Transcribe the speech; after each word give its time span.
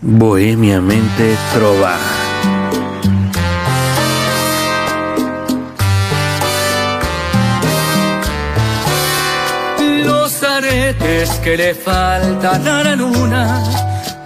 Bohemiamente 0.00 1.36
Trova. 1.54 1.96
Los 10.04 10.42
aretes 10.42 11.30
que 11.42 11.56
le 11.56 11.74
faltan 11.74 12.68
a 12.68 12.84
la 12.84 12.96
luna 12.96 13.62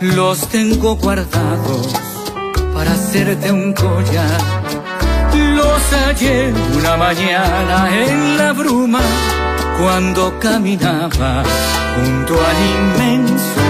los 0.00 0.48
tengo 0.48 0.96
guardados 0.96 1.94
para 2.74 2.92
hacerte 2.92 3.52
un 3.52 3.72
collar. 3.72 4.40
Los 5.34 5.82
hallé 5.92 6.52
una 6.76 6.96
mañana 6.96 7.88
en 7.94 8.38
la 8.38 8.52
bruma 8.52 9.00
cuando 9.78 10.38
caminaba 10.40 11.42
junto 11.94 12.34
al 12.34 12.56
inmenso. 13.06 13.69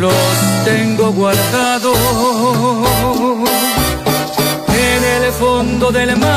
Los 0.00 0.14
tengo 0.64 1.10
guardados 1.10 1.98
en 4.68 5.04
el 5.04 5.32
fondo 5.32 5.90
del 5.90 6.16
mar. 6.16 6.28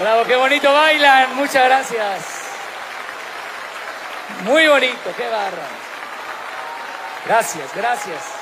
Bravo, 0.00 0.24
qué 0.24 0.36
bonito 0.36 0.72
bailan, 0.72 1.36
muchas 1.36 1.64
gracias. 1.66 2.22
Muy 4.44 4.66
bonito, 4.68 5.12
qué 5.18 5.28
barra. 5.28 5.68
Gracias, 7.26 7.70
gracias. 7.74 8.41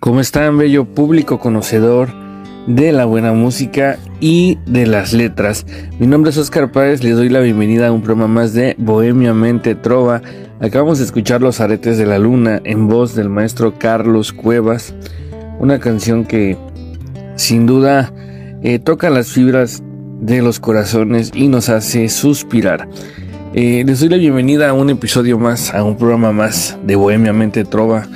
¿Cómo 0.00 0.20
están, 0.20 0.56
bello 0.56 0.86
público 0.86 1.38
conocedor 1.38 2.08
de 2.66 2.90
la 2.90 3.04
buena 3.04 3.34
música 3.34 3.98
y 4.18 4.56
de 4.64 4.86
las 4.86 5.12
letras? 5.12 5.66
Mi 5.98 6.06
nombre 6.06 6.30
es 6.30 6.38
Oscar 6.38 6.72
Páez, 6.72 7.04
les 7.04 7.16
doy 7.16 7.28
la 7.28 7.40
bienvenida 7.40 7.88
a 7.88 7.92
un 7.92 8.00
programa 8.00 8.26
más 8.26 8.54
de 8.54 8.74
Bohemiamente 8.78 9.74
Trova. 9.74 10.22
Acabamos 10.58 11.00
de 11.00 11.04
escuchar 11.04 11.42
Los 11.42 11.60
Aretes 11.60 11.98
de 11.98 12.06
la 12.06 12.18
Luna 12.18 12.62
en 12.64 12.88
voz 12.88 13.14
del 13.14 13.28
maestro 13.28 13.78
Carlos 13.78 14.32
Cuevas, 14.32 14.94
una 15.58 15.78
canción 15.80 16.24
que 16.24 16.56
sin 17.36 17.66
duda 17.66 18.10
eh, 18.62 18.78
toca 18.78 19.10
las 19.10 19.28
fibras 19.28 19.82
de 20.22 20.40
los 20.40 20.60
corazones 20.60 21.30
y 21.34 21.48
nos 21.48 21.68
hace 21.68 22.08
suspirar. 22.08 22.88
Eh, 23.52 23.82
les 23.84 24.00
doy 24.00 24.08
la 24.08 24.16
bienvenida 24.16 24.70
a 24.70 24.72
un 24.72 24.88
episodio 24.88 25.38
más, 25.38 25.74
a 25.74 25.84
un 25.84 25.98
programa 25.98 26.32
más 26.32 26.78
de 26.86 26.96
Bohemiamente 26.96 27.64
Trova. 27.64 28.06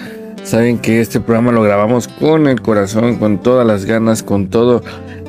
Saben 0.44 0.78
que 0.78 1.00
este 1.00 1.20
programa 1.20 1.52
lo 1.52 1.62
grabamos 1.62 2.06
con 2.06 2.46
el 2.48 2.60
corazón, 2.60 3.16
con 3.16 3.42
todas 3.42 3.66
las 3.66 3.86
ganas, 3.86 4.22
con 4.22 4.48
toda 4.48 4.82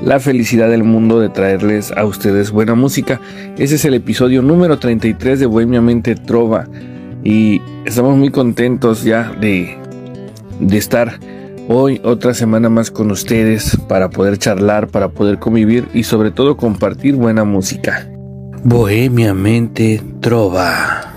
la 0.03 0.19
felicidad 0.19 0.69
del 0.69 0.83
mundo 0.83 1.21
de 1.21 1.29
traerles 1.29 1.93
a 1.93 2.05
ustedes 2.05 2.51
buena 2.51 2.75
música. 2.75 3.21
Ese 3.57 3.75
es 3.75 3.85
el 3.85 3.93
episodio 3.93 4.41
número 4.41 4.77
33 4.77 5.39
de 5.39 5.45
Bohemiamente 5.45 6.15
Trova 6.15 6.67
y 7.23 7.61
estamos 7.85 8.17
muy 8.17 8.29
contentos 8.29 9.05
ya 9.05 9.31
de, 9.39 9.77
de 10.59 10.77
estar 10.77 11.17
hoy 11.69 12.01
otra 12.03 12.33
semana 12.33 12.69
más 12.69 12.91
con 12.91 13.09
ustedes 13.09 13.77
para 13.87 14.09
poder 14.09 14.37
charlar, 14.37 14.89
para 14.89 15.07
poder 15.07 15.39
convivir 15.39 15.87
y 15.93 16.03
sobre 16.03 16.31
todo 16.31 16.57
compartir 16.57 17.15
buena 17.15 17.45
música. 17.45 18.05
Bohemiamente 18.65 20.01
Trova. 20.19 21.14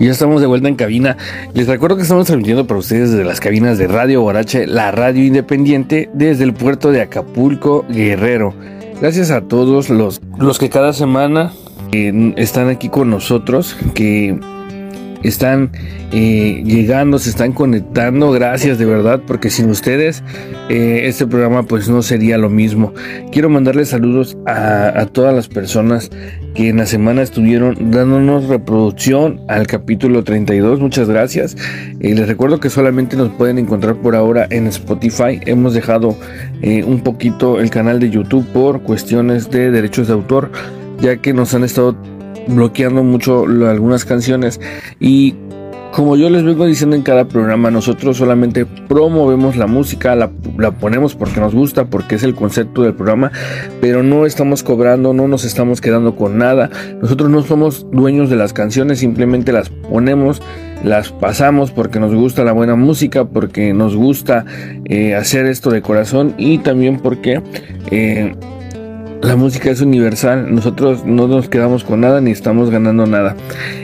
Ya 0.00 0.12
estamos 0.12 0.40
de 0.40 0.46
vuelta 0.46 0.66
en 0.66 0.76
cabina. 0.76 1.18
Les 1.52 1.66
recuerdo 1.66 1.96
que 1.96 2.02
estamos 2.02 2.26
transmitiendo 2.26 2.66
para 2.66 2.80
ustedes 2.80 3.10
desde 3.10 3.22
las 3.22 3.38
cabinas 3.38 3.76
de 3.76 3.86
Radio 3.86 4.22
Borache, 4.22 4.66
la 4.66 4.90
radio 4.92 5.22
independiente, 5.22 6.08
desde 6.14 6.44
el 6.44 6.54
puerto 6.54 6.90
de 6.90 7.02
Acapulco, 7.02 7.84
Guerrero. 7.86 8.54
Gracias 8.98 9.30
a 9.30 9.42
todos 9.42 9.90
los, 9.90 10.22
los 10.38 10.58
que 10.58 10.70
cada 10.70 10.94
semana 10.94 11.52
eh, 11.92 12.32
están 12.38 12.70
aquí 12.70 12.88
con 12.88 13.10
nosotros, 13.10 13.76
que 13.92 14.40
están 15.22 15.70
eh, 16.12 16.62
llegando, 16.64 17.18
se 17.18 17.30
están 17.30 17.52
conectando. 17.52 18.30
Gracias 18.30 18.78
de 18.78 18.84
verdad, 18.84 19.22
porque 19.26 19.50
sin 19.50 19.70
ustedes 19.70 20.22
eh, 20.68 21.02
este 21.04 21.26
programa 21.26 21.62
pues 21.64 21.88
no 21.88 22.02
sería 22.02 22.38
lo 22.38 22.48
mismo. 22.48 22.92
Quiero 23.32 23.48
mandarles 23.48 23.90
saludos 23.90 24.36
a, 24.46 25.06
todas 25.12 25.34
las 25.34 25.48
personas 25.48 26.10
que 26.54 26.68
en 26.68 26.78
la 26.78 26.86
semana 26.86 27.22
estuvieron 27.22 27.90
dándonos 27.90 28.48
reproducción 28.48 29.40
al 29.48 29.66
capítulo 29.66 30.24
32. 30.24 30.80
Muchas 30.80 31.08
gracias. 31.08 31.56
Eh, 32.00 32.14
les 32.14 32.28
recuerdo 32.28 32.60
que 32.60 32.70
solamente 32.70 33.16
nos 33.16 33.30
pueden 33.30 33.58
encontrar 33.58 33.96
por 33.96 34.16
ahora 34.16 34.46
en 34.50 34.66
Spotify. 34.66 35.40
Hemos 35.46 35.74
dejado 35.74 36.16
un 36.62 37.00
poquito 37.00 37.58
el 37.58 37.70
canal 37.70 38.00
de 38.00 38.10
YouTube 38.10 38.46
por 38.52 38.82
cuestiones 38.82 39.50
de 39.50 39.70
derechos 39.70 40.08
de 40.08 40.12
autor, 40.12 40.50
ya 41.00 41.16
que 41.16 41.32
nos 41.32 41.54
han 41.54 41.64
estado 41.64 41.96
bloqueando 42.50 43.02
mucho 43.02 43.44
algunas 43.44 44.04
canciones 44.04 44.60
y 44.98 45.34
como 45.92 46.16
yo 46.16 46.30
les 46.30 46.44
vengo 46.44 46.66
diciendo 46.66 46.94
en 46.94 47.02
cada 47.02 47.26
programa, 47.26 47.70
nosotros 47.70 48.16
solamente 48.16 48.64
promovemos 48.64 49.56
la 49.56 49.66
música, 49.66 50.14
la, 50.14 50.30
la, 50.56 50.70
ponemos 50.70 51.16
porque 51.16 51.40
nos 51.40 51.54
gusta, 51.54 51.86
porque 51.86 52.14
es 52.14 52.22
el 52.22 52.34
concepto 52.34 52.82
del 52.82 52.94
programa, 52.94 53.32
pero 53.80 54.02
no 54.02 54.24
estamos 54.24 54.62
cobrando, 54.62 55.12
no 55.12 55.26
nos 55.26 55.44
estamos 55.44 55.80
quedando 55.80 56.14
con 56.14 56.38
nada. 56.38 56.70
Nosotros 57.02 57.28
no 57.28 57.42
somos 57.42 57.86
dueños 57.90 58.30
de 58.30 58.36
las 58.36 58.52
canciones, 58.52 59.00
simplemente 59.00 59.52
las 59.52 59.68
ponemos, 59.68 60.40
las 60.84 61.10
pasamos 61.10 61.72
porque 61.72 61.98
nos 61.98 62.14
gusta 62.14 62.44
la 62.44 62.52
buena 62.52 62.76
música, 62.76 63.24
porque 63.24 63.72
nos 63.72 63.96
gusta 63.96 64.44
eh, 64.84 65.16
hacer 65.16 65.46
esto 65.46 65.70
de 65.70 65.82
corazón 65.82 66.34
y 66.38 66.58
también 66.58 67.00
porque... 67.00 67.42
Eh, 67.90 68.34
la 69.22 69.36
música 69.36 69.70
es 69.70 69.80
universal, 69.80 70.54
nosotros 70.54 71.04
no 71.04 71.28
nos 71.28 71.48
quedamos 71.48 71.84
con 71.84 72.00
nada 72.00 72.20
ni 72.20 72.30
estamos 72.30 72.70
ganando 72.70 73.06
nada. 73.06 73.36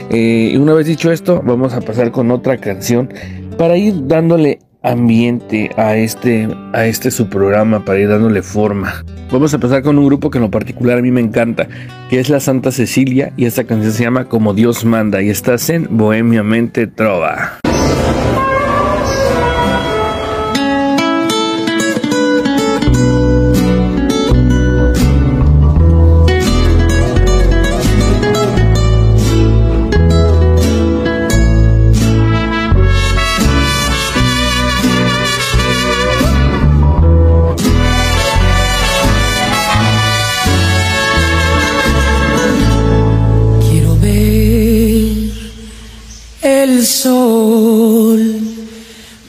Eh, 0.09 0.51
y 0.53 0.57
una 0.57 0.73
vez 0.73 0.87
dicho 0.87 1.11
esto, 1.11 1.41
vamos 1.45 1.73
a 1.73 1.81
pasar 1.81 2.11
con 2.11 2.31
otra 2.31 2.57
canción 2.57 3.09
para 3.57 3.77
ir 3.77 4.07
dándole 4.07 4.59
ambiente 4.83 5.71
a 5.75 5.95
este, 5.95 6.47
a 6.73 6.85
este 6.85 7.11
su 7.11 7.27
programa, 7.27 7.83
para 7.83 7.99
ir 7.99 8.09
dándole 8.09 8.41
forma. 8.41 9.03
Vamos 9.31 9.53
a 9.53 9.57
empezar 9.57 9.83
con 9.83 9.97
un 9.97 10.05
grupo 10.05 10.29
que 10.29 10.37
en 10.37 10.43
lo 10.43 10.51
particular 10.51 10.99
a 10.99 11.01
mí 11.01 11.11
me 11.11 11.21
encanta, 11.21 11.67
que 12.09 12.19
es 12.19 12.29
la 12.29 12.39
Santa 12.39 12.71
Cecilia, 12.71 13.33
y 13.35 13.45
esta 13.45 13.65
canción 13.65 13.91
se 13.91 14.03
llama 14.03 14.25
Como 14.25 14.53
Dios 14.53 14.85
manda, 14.85 15.21
y 15.21 15.29
estás 15.29 15.69
en 15.69 15.87
Bohemiamente 15.97 16.87
Trova. 16.87 17.59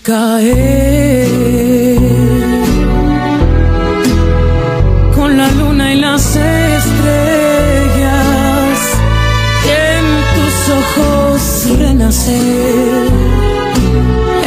Caer. 0.02 1.98
Con 5.14 5.36
la 5.36 5.50
luna 5.52 5.94
y 5.94 6.00
las 6.00 6.36
estrellas 6.36 6.78
en 9.86 10.04
tus 10.34 10.54
ojos 10.80 11.40
renacer. 11.78 13.06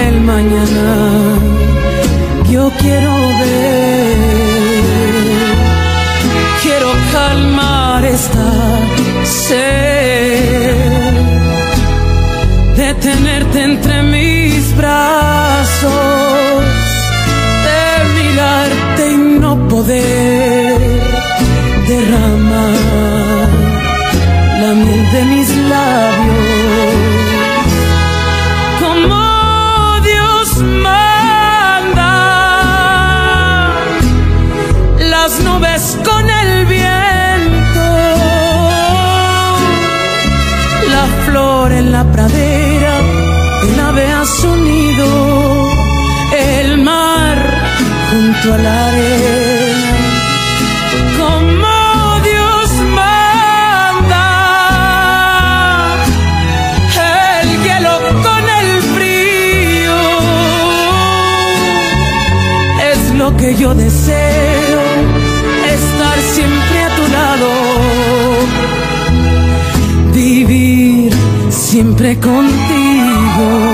El 0.08 0.22
mañana 0.22 0.88
yo 2.52 2.72
quiero 2.82 3.14
ver. 3.40 4.18
Quiero 6.62 6.92
calmar 7.12 8.06
esta 8.06 8.50
sed 9.24 10.21
entre 13.56 14.04
mis 14.04 14.76
brazos, 14.76 15.92
de 17.66 18.24
mirarte 18.24 19.12
y 19.12 19.18
no 19.40 19.68
poder 19.68 20.80
derramar 21.88 23.50
la 24.62 24.74
miel 24.74 25.12
de 25.12 25.26
mis 25.26 25.50
labios. 25.70 26.51
Siempre 72.02 72.20
contigo. 72.20 73.71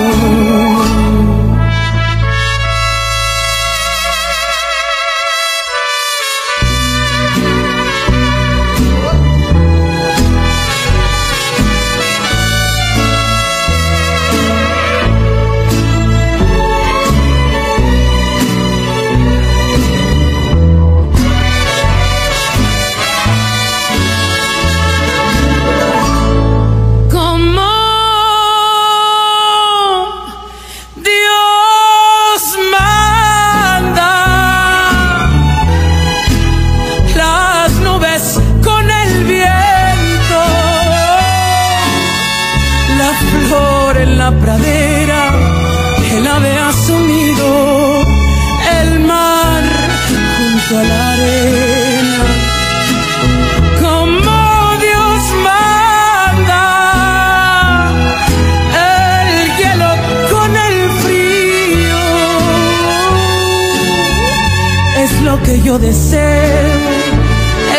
Yo 65.77 65.85
deseo, 65.85 66.79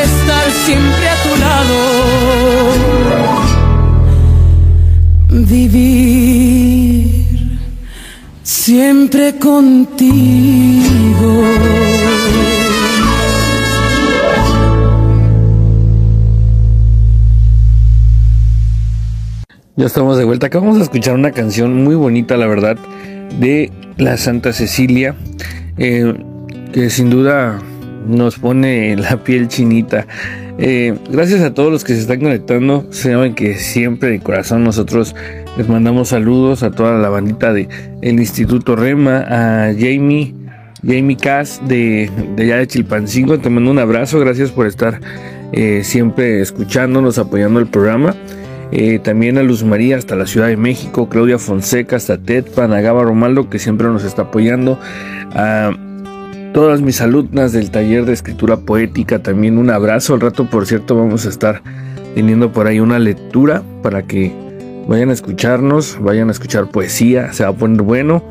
estar 0.02 0.50
siempre 0.66 1.08
a 1.08 1.16
tu 1.22 1.36
lado, 1.40 1.78
vivir 5.46 7.26
siempre 8.42 9.38
contigo. 9.38 10.84
Ya 19.76 19.86
estamos 19.86 20.18
de 20.18 20.24
vuelta. 20.24 20.48
Acabamos 20.48 20.76
de 20.78 20.82
escuchar 20.82 21.14
una 21.14 21.30
canción 21.30 21.84
muy 21.84 21.94
bonita, 21.94 22.36
la 22.36 22.48
verdad, 22.48 22.76
de 23.38 23.70
la 23.96 24.16
Santa 24.16 24.52
Cecilia, 24.52 25.14
eh, 25.76 26.14
que 26.72 26.90
sin 26.90 27.10
duda 27.10 27.60
nos 28.08 28.38
pone 28.38 28.96
la 28.96 29.22
piel 29.22 29.48
chinita. 29.48 30.06
Eh, 30.58 30.94
gracias 31.10 31.42
a 31.42 31.54
todos 31.54 31.70
los 31.70 31.84
que 31.84 31.94
se 31.94 32.00
están 32.00 32.20
conectando. 32.20 32.86
Saben 32.90 33.34
que 33.34 33.54
siempre 33.54 34.10
de 34.10 34.20
corazón 34.20 34.64
nosotros 34.64 35.14
les 35.56 35.68
mandamos 35.68 36.08
saludos 36.08 36.62
a 36.62 36.70
toda 36.70 36.98
la 36.98 37.08
bandita 37.08 37.52
de 37.52 37.68
Instituto 38.02 38.74
Rema, 38.74 39.20
a 39.28 39.72
Jamie, 39.72 40.34
Jamie 40.84 41.16
Cass 41.16 41.60
de, 41.66 42.10
de 42.36 42.42
allá 42.42 42.56
de 42.56 42.66
Chilpancingo. 42.66 43.38
Te 43.38 43.50
mando 43.50 43.70
un 43.70 43.78
abrazo. 43.78 44.18
Gracias 44.18 44.50
por 44.50 44.66
estar 44.66 45.00
eh, 45.52 45.82
siempre 45.84 46.40
escuchándonos, 46.40 47.18
apoyando 47.18 47.60
el 47.60 47.66
programa. 47.66 48.14
Eh, 48.70 48.98
también 48.98 49.38
a 49.38 49.42
Luz 49.42 49.64
María 49.64 49.96
hasta 49.96 50.14
la 50.14 50.26
Ciudad 50.26 50.48
de 50.48 50.58
México, 50.58 51.08
Claudia 51.08 51.38
Fonseca 51.38 51.96
hasta 51.96 52.18
Tetpan, 52.18 52.72
a 52.72 52.82
Gaba 52.82 53.02
Romaldo 53.02 53.48
que 53.48 53.58
siempre 53.58 53.86
nos 53.86 54.04
está 54.04 54.22
apoyando, 54.22 54.78
todas 56.52 56.80
mis 56.80 57.00
alumnas 57.00 57.52
del 57.52 57.70
taller 57.70 58.04
de 58.04 58.12
escritura 58.12 58.58
poética, 58.58 59.20
también 59.20 59.58
un 59.58 59.70
abrazo. 59.70 60.14
Al 60.14 60.20
rato, 60.20 60.48
por 60.48 60.66
cierto, 60.66 60.96
vamos 60.96 61.26
a 61.26 61.28
estar 61.28 61.62
teniendo 62.14 62.52
por 62.52 62.66
ahí 62.66 62.80
una 62.80 62.98
lectura 62.98 63.62
para 63.82 64.02
que 64.02 64.32
vayan 64.88 65.10
a 65.10 65.12
escucharnos, 65.12 65.98
vayan 66.00 66.28
a 66.28 66.32
escuchar 66.32 66.70
poesía, 66.70 67.32
se 67.32 67.44
va 67.44 67.50
a 67.50 67.52
poner 67.52 67.82
bueno. 67.82 68.24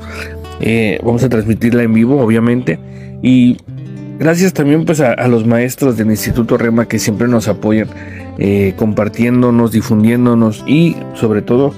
Eh, 0.59 0.99
vamos 1.03 1.23
a 1.23 1.29
transmitirla 1.29 1.83
en 1.83 1.93
vivo, 1.93 2.19
obviamente. 2.19 2.79
Y 3.21 3.57
gracias 4.19 4.53
también 4.53 4.85
pues 4.85 4.99
a, 4.99 5.27
los 5.27 5.45
maestros 5.45 5.97
del 5.97 6.07
Instituto 6.07 6.57
Rema 6.57 6.87
que 6.87 6.99
siempre 6.99 7.27
nos 7.27 7.47
apoyan 7.47 7.87
eh, 8.39 8.73
compartiéndonos, 8.77 9.71
difundiéndonos 9.71 10.63
y 10.67 10.95
sobre 11.13 11.41
todo 11.41 11.73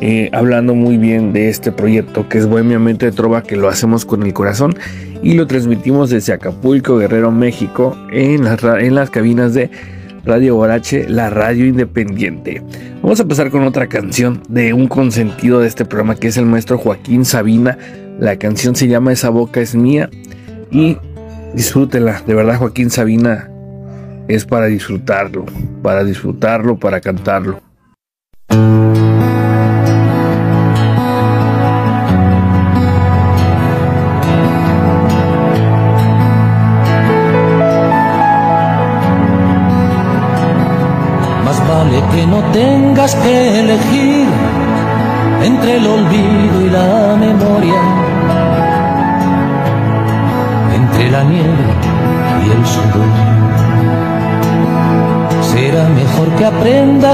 eh, 0.00 0.30
hablando 0.32 0.74
muy 0.74 0.98
bien 0.98 1.32
de 1.32 1.48
este 1.48 1.72
proyecto 1.72 2.28
que 2.28 2.38
es 2.38 2.46
Bohemia 2.46 2.78
Mente 2.78 3.06
de 3.06 3.12
Trova, 3.12 3.42
que 3.42 3.56
lo 3.56 3.68
hacemos 3.68 4.04
con 4.04 4.22
el 4.22 4.32
corazón 4.32 4.74
y 5.22 5.34
lo 5.34 5.46
transmitimos 5.46 6.10
desde 6.10 6.32
Acapulco, 6.32 6.98
Guerrero, 6.98 7.30
México, 7.30 7.96
en 8.10 8.44
las, 8.44 8.62
en 8.62 8.94
las 8.94 9.10
cabinas 9.10 9.54
de 9.54 9.70
Radio 10.24 10.56
Borache, 10.56 11.08
la 11.08 11.30
radio 11.30 11.66
independiente. 11.66 12.62
Vamos 13.02 13.20
a 13.20 13.26
pasar 13.26 13.50
con 13.50 13.62
otra 13.62 13.86
canción 13.86 14.42
de 14.48 14.72
un 14.72 14.88
consentido 14.88 15.60
de 15.60 15.68
este 15.68 15.84
programa 15.84 16.16
que 16.16 16.28
es 16.28 16.36
el 16.36 16.46
maestro 16.46 16.78
Joaquín 16.78 17.24
Sabina. 17.24 17.78
La 18.18 18.38
canción 18.38 18.74
se 18.76 18.88
llama 18.88 19.12
Esa 19.12 19.28
boca 19.28 19.60
es 19.60 19.74
mía 19.74 20.10
y 20.70 20.96
disfrútela. 21.54 22.22
De 22.26 22.34
verdad, 22.34 22.58
Joaquín 22.58 22.90
Sabina 22.90 23.50
es 24.28 24.44
para 24.44 24.66
disfrutarlo, 24.66 25.44
para 25.82 26.04
disfrutarlo, 26.04 26.78
para 26.78 27.00
cantarlo. 27.00 27.63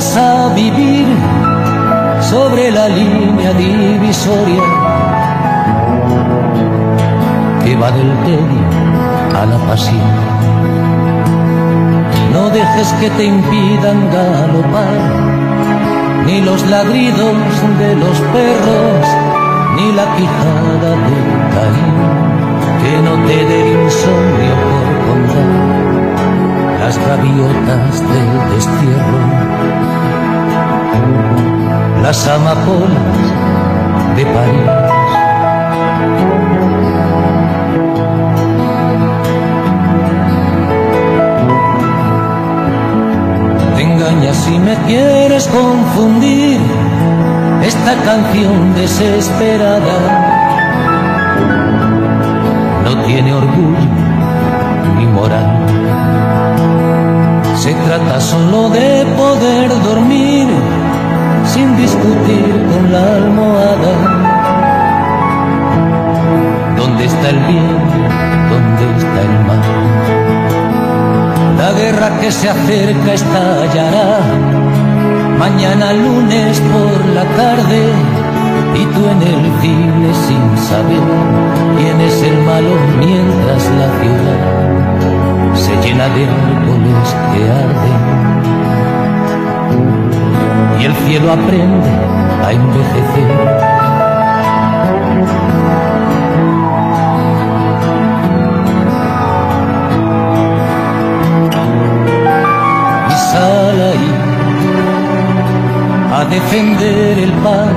Aprendas 0.00 0.16
a 0.16 0.54
vivir 0.54 1.06
sobre 2.20 2.70
la 2.70 2.88
línea 2.88 3.52
divisoria 3.52 4.62
que 7.62 7.76
va 7.76 7.90
del 7.90 8.12
tedio 8.24 9.40
a 9.40 9.46
la 9.46 9.58
pasión. 9.66 10.10
No 12.32 12.50
dejes 12.50 12.92
que 13.00 13.10
te 13.10 13.24
impidan 13.24 14.10
galopar, 14.10 14.96
ni 16.26 16.40
los 16.40 16.66
ladridos 16.66 17.36
de 17.78 17.96
los 17.96 18.16
perros, 18.34 19.06
ni 19.76 19.92
la 19.92 20.06
quijada 20.16 20.90
del 21.06 21.30
Caín, 21.54 21.98
que 22.82 23.02
no 23.02 23.14
te 23.26 23.44
dé 23.44 23.82
insomnio 23.82 24.54
por 24.64 24.84
contar 25.06 25.80
las 26.80 26.98
gaviotas 26.98 28.00
del 28.00 28.50
destierro, 28.54 29.49
las 32.02 32.28
amapolas 32.28 33.18
de 34.16 34.26
París 34.26 34.90
si 44.50 44.58
me 44.58 44.74
quieres 44.86 45.46
confundir 45.48 46.60
esta 47.62 47.94
canción 48.04 48.74
desesperada. 48.74 49.96
No 52.84 53.02
tiene 53.04 53.32
orgullo 53.32 53.78
ni 54.96 55.06
moral. 55.06 55.59
Se 57.70 57.76
trata 57.76 58.20
solo 58.20 58.68
de 58.68 59.06
poder 59.16 59.68
dormir 59.84 60.48
sin 61.44 61.76
discutir 61.76 62.66
con 62.68 62.90
la 62.90 63.14
almohada. 63.14 63.92
¿Dónde 66.76 67.04
está 67.04 67.28
el 67.28 67.38
bien? 67.38 67.78
¿Dónde 68.50 68.84
está 68.98 69.20
el 69.28 69.36
mal? 69.46 69.62
La 71.58 71.70
guerra 71.78 72.18
que 72.18 72.32
se 72.32 72.48
acerca 72.48 73.12
estallará 73.14 74.18
mañana 75.38 75.92
lunes 75.92 76.60
por 76.74 77.06
la 77.14 77.22
tarde 77.36 77.82
y 78.74 78.84
tú 78.94 79.00
en 79.14 79.22
el 79.32 79.42
cine 79.60 80.12
sin 80.26 80.58
saber 80.68 81.06
quién 81.78 82.00
es 82.00 82.20
el 82.20 82.36
malo 82.42 82.74
mientras 82.98 83.62
la 83.78 83.88
ciudad 84.00 85.09
se 85.70 85.76
llena 85.88 86.08
de 86.08 86.26
árboles 86.26 87.08
que 87.30 87.40
arden. 87.62 88.00
Y 90.80 90.84
el 90.84 90.94
cielo 90.94 91.32
aprende 91.32 91.90
a 92.44 92.52
envejecer. 92.52 93.30
A 106.12 106.24
defender 106.24 107.18
el 107.18 107.32
pan 107.44 107.74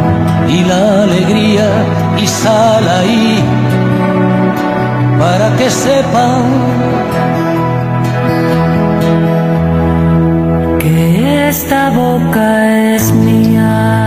y 0.49 0.63
la 0.65 1.03
alegría. 1.03 1.67
Y 2.17 2.27
sal 2.27 2.87
ahí 2.99 3.41
para 5.19 5.55
que 5.55 5.69
sepan 5.69 6.43
que 10.83 11.47
esta 11.47 11.89
boca 11.91 12.93
es 12.95 13.13
mía. 13.13 14.03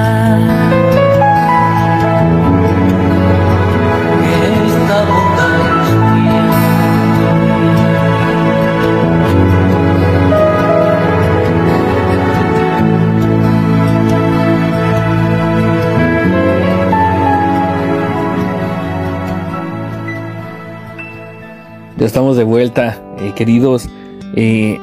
estamos 21.98 22.36
de 22.36 22.44
vuelta, 22.44 23.02
eh, 23.18 23.32
queridos 23.34 23.88
eh, 24.36 24.78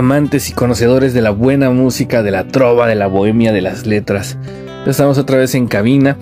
amantes 0.00 0.48
y 0.48 0.54
conocedores 0.54 1.12
de 1.12 1.20
la 1.20 1.28
buena 1.30 1.68
música, 1.70 2.22
de 2.22 2.30
la 2.30 2.44
trova, 2.44 2.88
de 2.88 2.94
la 2.94 3.06
bohemia, 3.06 3.52
de 3.52 3.60
las 3.60 3.86
letras. 3.86 4.38
estamos 4.86 5.18
otra 5.18 5.36
vez 5.36 5.54
en 5.54 5.68
cabina. 5.68 6.16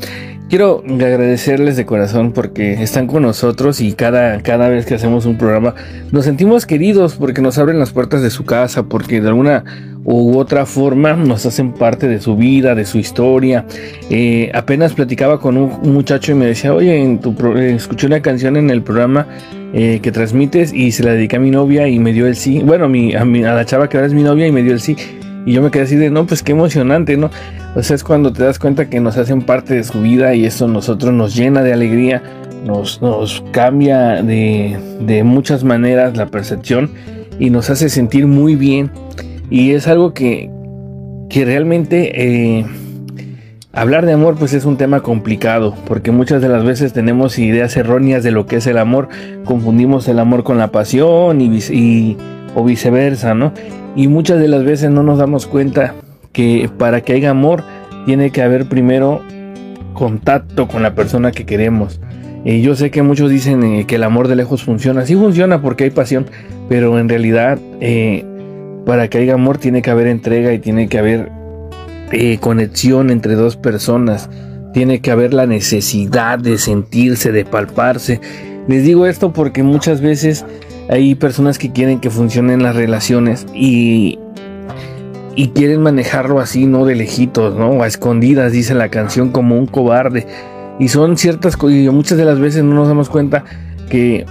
Quiero 0.49 0.83
agradecerles 0.83 1.76
de 1.76 1.85
corazón 1.85 2.33
porque 2.33 2.83
están 2.83 3.07
con 3.07 3.23
nosotros 3.23 3.83
y 3.83 3.93
cada, 3.93 4.40
cada 4.40 4.71
vez 4.71 4.87
que 4.87 4.95
hacemos 4.95 5.26
un 5.26 5.37
programa 5.37 5.75
nos 6.11 6.25
sentimos 6.25 6.64
queridos 6.64 7.17
porque 7.17 7.43
nos 7.43 7.59
abren 7.59 7.78
las 7.78 7.93
puertas 7.93 8.23
de 8.23 8.31
su 8.31 8.47
casa, 8.47 8.85
porque 8.85 9.21
de 9.21 9.28
alguna 9.28 9.64
u 10.05 10.38
otra 10.38 10.64
forma 10.64 11.12
nos 11.12 11.45
hacen 11.45 11.73
parte 11.73 12.09
de 12.09 12.19
su 12.19 12.35
vida, 12.35 12.75
de 12.75 12.87
su 12.87 12.97
historia. 12.97 13.67
Eh, 14.09 14.50
apenas 14.55 14.95
platicaba 14.95 15.38
con 15.38 15.59
un, 15.59 15.93
muchacho 15.93 16.33
y 16.33 16.35
me 16.35 16.47
decía, 16.47 16.73
oye, 16.73 16.97
en 16.97 17.21
tu 17.21 17.37
escuché 17.59 18.07
una 18.07 18.23
canción 18.23 18.57
en 18.57 18.71
el 18.71 18.83
programa 18.83 19.26
eh, 19.75 20.00
que 20.02 20.11
transmites 20.11 20.73
y 20.73 20.93
se 20.93 21.02
la 21.02 21.12
dediqué 21.12 21.37
a 21.37 21.40
mi 21.40 21.50
novia 21.50 21.88
y 21.88 21.99
me 21.99 22.14
dio 22.14 22.26
el 22.26 22.37
sí. 22.37 22.61
Bueno, 22.61 22.87
a, 22.87 22.88
mi, 22.88 23.12
a, 23.14 23.25
la 23.26 23.67
chava 23.67 23.90
que 23.90 23.99
ahora 23.99 24.07
es 24.07 24.14
mi 24.14 24.23
novia 24.23 24.47
y 24.47 24.52
me 24.52 24.62
dio 24.62 24.73
el 24.73 24.81
sí. 24.81 24.97
Y 25.47 25.52
yo 25.52 25.62
me 25.62 25.71
quedé 25.71 25.85
así 25.85 25.97
de, 25.97 26.11
no, 26.11 26.26
pues 26.26 26.42
qué 26.42 26.52
emocionante, 26.52 27.16
¿no? 27.16 27.30
O 27.75 27.83
sea, 27.83 27.97
es 27.97 28.04
cuando 28.04 28.33
te 28.33 28.42
das 28.45 28.59
cuenta 28.59 28.88
que 28.90 29.00
nos 29.00 29.16
hacen 29.16 29.42
parte 29.42 29.75
de 29.75 29.85
su 29.85 30.02
vida 30.02 30.35
y 30.35 30.45
eso 30.45 30.68
nosotros 30.68 31.12
nos 31.12 31.35
llena 31.35 31.62
de 31.62 31.73
alegría, 31.73 32.23
nos, 32.64 33.00
nos 33.00 33.42
cambia 33.52 34.23
de, 34.23 34.78
de 35.00 35.25
muchas 35.25 35.64
maneras 35.64 36.16
la 36.16 36.26
percepción 36.26 36.90
y 37.38 37.50
nos 37.50 37.71
hace 37.71 37.88
sentir 37.88 38.26
muy 38.26 38.57
bien. 38.57 38.90
Y 39.50 39.73
es 39.73 39.88
algo 39.88 40.12
que, 40.12 40.50
que 41.28 41.45
realmente... 41.45 42.12
Eh, 42.14 42.66
Hablar 43.78 44.07
de 44.07 44.12
amor 44.12 44.35
pues 44.37 44.54
es 44.54 44.64
un 44.64 44.76
tema 44.76 45.02
complicado 45.02 45.73
porque 45.87 46.11
muchas 46.11 46.42
de 46.42 46.49
las 46.49 46.64
veces 46.64 46.92
tenemos 46.92 47.38
ideas 47.38 47.76
erróneas 47.76 48.25
de 48.25 48.33
lo 48.33 48.45
que 48.45 48.57
es 48.57 48.66
el 48.66 48.76
amor, 48.76 49.09
confundimos 49.45 50.09
el 50.09 50.18
amor 50.18 50.42
con 50.42 50.59
la 50.59 50.73
pasión 50.73 51.40
y, 51.40 52.16
o 52.57 52.64
viceversa, 52.64 53.35
¿no? 53.35 53.52
Y 53.99 54.07
muchas 54.07 54.38
de 54.38 54.47
las 54.47 54.62
veces 54.62 54.93
no 54.93 55.02
nos 55.02 55.19
damos 55.19 55.49
cuenta 55.49 55.93
que 56.33 56.71
para 56.78 57.00
que 57.00 57.14
haya 57.14 57.31
amor 57.31 57.64
tiene 58.07 58.31
que 58.31 58.43
haber 58.43 58.69
primero 58.69 59.23
contacto 59.93 60.69
con 60.69 60.85
la 60.85 60.95
persona 60.95 61.33
que 61.33 61.45
queremos. 61.45 62.00
Y 62.45 62.62
yo 62.62 62.76
sé 62.76 62.93
que 62.93 63.02
muchos 63.02 63.28
dicen 63.28 63.64
eh, 63.64 63.87
que 63.88 63.97
el 63.97 64.05
amor 64.05 64.28
de 64.28 64.37
lejos 64.37 64.62
funciona, 64.62 65.05
sí 65.05 65.17
funciona 65.17 65.61
porque 65.61 65.83
hay 65.83 65.90
pasión, 65.90 66.26
pero 66.69 66.97
en 67.00 67.09
realidad 67.09 67.59
eh, 67.81 68.25
para 68.87 69.09
que 69.09 69.19
haya 69.19 69.35
amor 69.35 69.59
tiene 69.59 69.83
que 69.83 69.90
haber 69.90 70.07
entrega 70.07 70.52
y 70.52 70.61
tiene 70.61 70.88
que 70.88 70.99
haber 71.00 71.33
eh, 72.12 72.38
conexión 72.38 73.11
entre 73.11 73.35
dos 73.35 73.57
personas. 73.57 74.31
Tiene 74.73 75.00
que 75.00 75.11
haber 75.11 75.35
la 75.35 75.47
necesidad 75.47 76.38
de 76.38 76.59
sentirse, 76.59 77.33
de 77.33 77.45
palparse. 77.45 78.21
Les 78.69 78.85
digo 78.85 79.07
esto 79.07 79.33
porque 79.33 79.64
muchas 79.64 80.00
veces 80.00 80.47
hay 80.88 81.14
personas 81.14 81.59
que 81.59 81.73
quieren 81.73 82.00
que 82.00 82.11
funcionen 82.11 82.62
las 82.62 82.76
relaciones 82.76 83.47
y, 83.54 84.18
y 85.37 85.49
quieren 85.49 85.83
manejarlo 85.83 86.40
así, 86.40 86.66
no 86.66 86.85
de 86.85 86.95
lejitos, 86.95 87.57
¿no? 87.57 87.83
A 87.83 87.87
escondidas, 87.87 88.52
dice 88.52 88.75
la 88.75 88.88
canción, 88.88 89.30
como 89.30 89.57
un 89.57 89.66
cobarde. 89.66 90.26
Y 90.78 90.88
son 90.88 91.16
ciertas 91.16 91.57
cosas, 91.57 91.76
y 91.78 91.90
muchas 91.90 92.18
de 92.18 92.25
las 92.25 92.38
veces 92.38 92.64
no 92.64 92.75
nos 92.75 92.88
damos 92.88 93.09
cuenta 93.09 93.45
que 93.90 94.25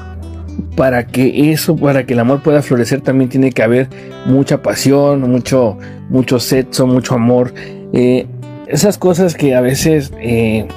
para 0.76 1.08
que 1.08 1.52
eso, 1.52 1.76
para 1.76 2.06
que 2.06 2.14
el 2.14 2.20
amor 2.20 2.42
pueda 2.42 2.62
florecer, 2.62 3.02
también 3.02 3.30
tiene 3.30 3.52
que 3.52 3.64
haber 3.64 3.90
mucha 4.26 4.62
pasión, 4.62 5.22
mucho, 5.22 5.78
mucho 6.10 6.40
sexo, 6.40 6.88
mucho 6.88 7.16
amor. 7.16 7.54
Eh, 7.94 8.28
esas 8.68 8.98
cosas 8.98 9.36
que 9.36 9.56
a 9.56 9.62
veces... 9.62 10.12
Eh, 10.20 10.68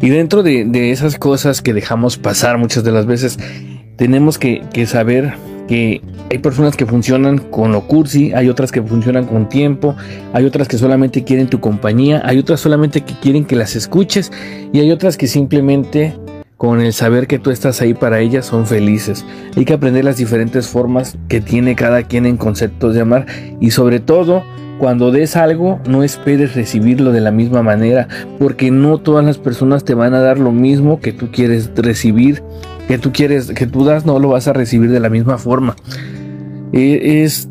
y 0.00 0.08
dentro 0.08 0.42
de, 0.42 0.90
esas 0.90 1.16
cosas 1.16 1.62
que 1.62 1.72
dejamos 1.72 2.16
pasar 2.18 2.58
muchas 2.58 2.82
de 2.82 2.90
las 2.90 3.06
veces, 3.06 3.38
tenemos 3.96 4.38
que, 4.38 4.62
saber 4.86 5.34
que 5.68 6.02
hay 6.30 6.38
personas 6.38 6.76
que 6.76 6.86
funcionan 6.86 7.38
con 7.38 7.72
lo 7.72 7.86
cursi, 7.86 8.32
hay 8.32 8.48
otras 8.48 8.72
que 8.72 8.82
funcionan 8.82 9.26
con 9.26 9.48
tiempo, 9.48 9.94
hay 10.32 10.44
otras 10.44 10.68
que 10.68 10.78
solamente 10.78 11.24
quieren 11.24 11.48
tu 11.48 11.60
compañía, 11.60 12.20
hay 12.24 12.38
otras 12.38 12.60
solamente 12.60 13.02
que 13.02 13.14
quieren 13.14 13.44
que 13.44 13.56
las 13.56 13.76
escuches 13.76 14.32
y 14.72 14.80
hay 14.80 14.90
otras 14.90 15.16
que 15.16 15.26
simplemente 15.26 16.14
con 16.56 16.80
el 16.80 16.92
saber 16.92 17.26
que 17.26 17.40
tú 17.40 17.50
estás 17.50 17.80
ahí 17.82 17.92
para 17.92 18.20
ellas 18.20 18.46
son 18.46 18.66
felices. 18.66 19.24
Hay 19.56 19.64
que 19.64 19.72
aprender 19.72 20.04
las 20.04 20.16
diferentes 20.16 20.68
formas 20.68 21.18
que 21.28 21.40
tiene 21.40 21.74
cada 21.74 22.04
quien 22.04 22.24
en 22.24 22.36
conceptos 22.36 22.94
de 22.94 23.00
amar 23.00 23.26
y 23.60 23.72
sobre 23.72 23.98
todo 23.98 24.44
cuando 24.78 25.10
des 25.10 25.36
algo 25.36 25.80
no 25.88 26.02
esperes 26.02 26.54
recibirlo 26.54 27.12
de 27.12 27.20
la 27.20 27.30
misma 27.30 27.62
manera 27.62 28.08
porque 28.38 28.70
no 28.70 28.98
todas 28.98 29.24
las 29.24 29.38
personas 29.38 29.84
te 29.84 29.94
van 29.94 30.14
a 30.14 30.20
dar 30.20 30.38
lo 30.38 30.50
mismo 30.50 31.00
que 31.00 31.12
tú 31.12 31.30
quieres 31.30 31.70
recibir, 31.76 32.42
que 32.88 32.98
tú 32.98 33.12
quieres 33.12 33.50
que 33.52 33.66
tú 33.66 33.84
das 33.84 34.04
no 34.04 34.18
lo 34.18 34.28
vas 34.28 34.48
a 34.48 34.52
recibir 34.52 34.90
de 34.90 35.00
la 35.00 35.08
misma 35.08 35.38
forma. 35.38 35.76
E, 36.72 37.22
es 37.22 37.48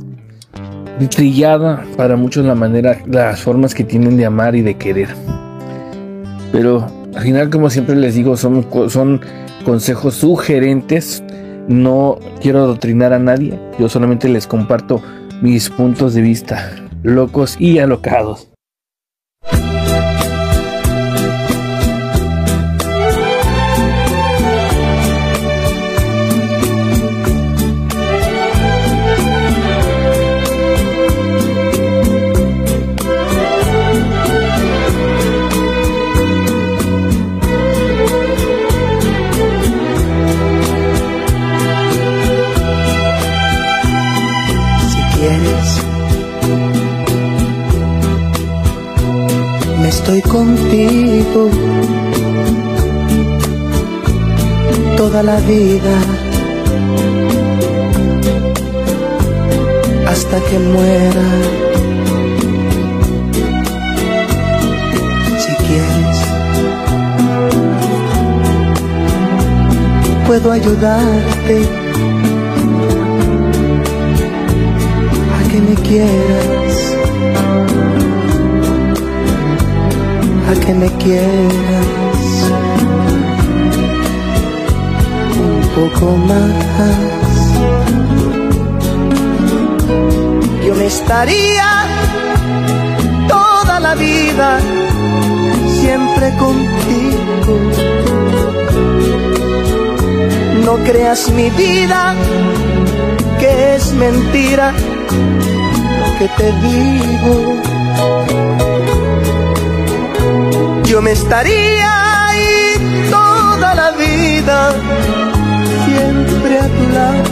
trillada 1.09 1.83
para 1.97 2.15
muchos 2.15 2.45
la 2.45 2.55
manera 2.55 2.97
las 3.07 3.41
formas 3.41 3.73
que 3.73 3.83
tienen 3.83 4.17
de 4.17 4.25
amar 4.25 4.55
y 4.55 4.61
de 4.61 4.75
querer. 4.75 5.09
Pero 6.51 6.87
al 7.15 7.23
final, 7.23 7.49
como 7.49 7.69
siempre 7.69 7.95
les 7.95 8.15
digo, 8.15 8.37
son, 8.37 8.65
son 8.89 9.21
consejos 9.65 10.15
sugerentes. 10.15 11.23
No 11.67 12.19
quiero 12.41 12.59
adoctrinar 12.59 13.13
a 13.13 13.19
nadie, 13.19 13.57
yo 13.79 13.87
solamente 13.87 14.27
les 14.27 14.47
comparto 14.47 15.01
mis 15.41 15.69
puntos 15.69 16.13
de 16.13 16.21
vista 16.21 16.71
locos 17.03 17.55
y 17.59 17.79
alocados. 17.79 18.50
Estoy 50.13 50.29
contigo 50.29 51.49
toda 54.97 55.23
la 55.23 55.39
vida 55.39 55.95
hasta 60.07 60.41
que 60.41 60.59
muera. 60.59 61.27
Si 65.39 65.55
quieres, 65.65 66.17
puedo 70.27 70.51
ayudarte 70.51 71.65
a 75.37 75.49
que 75.49 75.61
me 75.61 75.75
quieras. 75.75 76.50
Que 80.59 80.73
me 80.73 80.87
quieras 80.97 81.45
un 85.39 85.61
poco 85.75 86.17
más. 86.17 86.51
Yo 90.65 90.75
me 90.75 90.85
estaría 90.87 91.87
toda 93.27 93.79
la 93.79 93.95
vida 93.95 94.59
siempre 95.79 96.33
contigo. 96.37 97.53
No 100.65 100.75
creas 100.83 101.29
mi 101.31 101.49
vida, 101.51 102.15
que 103.39 103.75
es 103.75 103.93
mentira 103.93 104.73
lo 105.99 106.17
que 106.19 106.27
te 106.37 106.51
digo 106.67 107.61
yo 110.91 111.01
me 111.01 111.13
estaría 111.13 112.25
ahí 112.27 113.07
toda 113.09 113.73
la 113.75 113.91
vida, 113.91 114.73
siempre 115.85 116.59
a 116.59 116.67
tu 116.67 116.89
lado. 116.97 117.23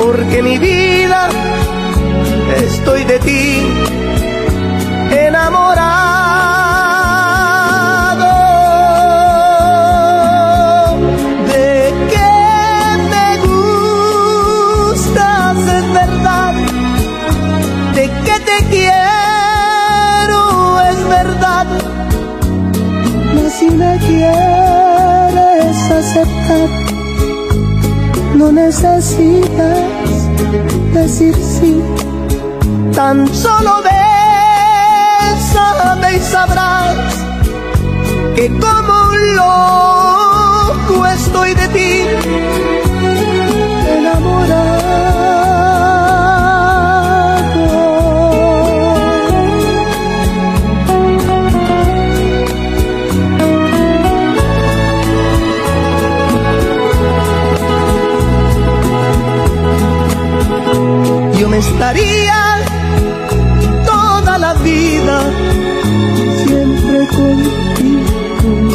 Porque 0.00 0.42
mi 0.42 0.58
vida 0.58 1.28
estoy 2.64 3.04
de 3.04 3.18
ti 3.20 3.62
enamorado. 5.12 5.95
No 28.34 28.52
necesitas 28.52 29.82
decir 30.92 31.34
sí, 31.34 31.82
tan 32.94 33.26
solo 33.34 33.82
bésame 35.32 36.16
y 36.16 36.20
sabrás 36.20 36.96
que 38.34 38.48
como 38.48 39.10
un 39.10 39.36
loco 39.36 41.06
estoy 41.06 41.54
de 41.54 41.68
ti 41.68 42.04
estaría 61.76 62.42
toda 63.84 64.38
la 64.38 64.54
vida 64.54 65.20
siempre 66.42 66.98
contigo. 67.18 68.70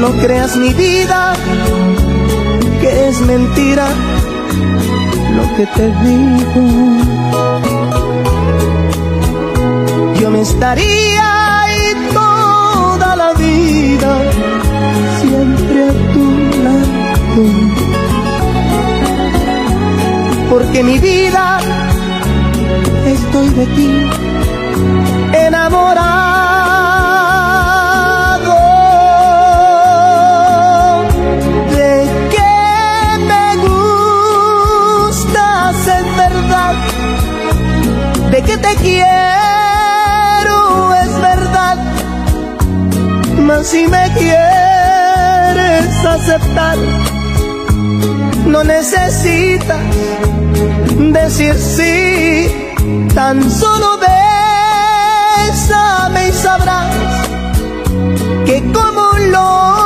No 0.00 0.10
creas 0.22 0.56
mi 0.56 0.74
vida, 0.74 1.32
que 2.80 3.08
es 3.08 3.20
mentira 3.20 3.86
lo 5.36 5.44
que 5.56 5.66
te 5.76 5.86
digo. 6.06 6.62
Yo 10.20 10.30
me 10.30 10.40
estaría 10.40 11.60
ahí 11.62 11.94
toda 12.12 13.14
la 13.14 13.32
vida, 13.34 14.10
siempre 15.20 15.84
a 15.84 15.92
tu 16.12 16.24
lado 16.64 17.76
porque 20.76 20.92
mi 20.92 20.98
vida 20.98 21.58
estoy 23.06 23.48
de 23.48 23.66
ti 23.66 24.10
enamorado. 25.32 25.96
De 31.70 32.08
que 32.34 32.52
me 33.30 33.56
gustas 35.16 35.76
es 35.98 36.16
verdad, 36.16 36.74
de 38.32 38.42
que 38.42 38.58
te 38.58 38.74
quiero 38.82 40.58
es 40.94 41.20
verdad, 41.22 41.76
mas 43.46 43.66
si 43.66 43.86
me 43.86 44.12
quieres 44.18 46.04
aceptar, 46.04 46.76
no 48.44 48.62
necesitas 48.62 49.80
decir 50.98 51.54
sí, 51.54 52.48
tan 53.14 53.50
solo 53.50 53.98
bésame 55.48 56.28
y 56.28 56.32
sabrás 56.32 56.96
que 58.46 58.62
como 58.72 59.10
un 59.10 59.32
loco 59.32 59.85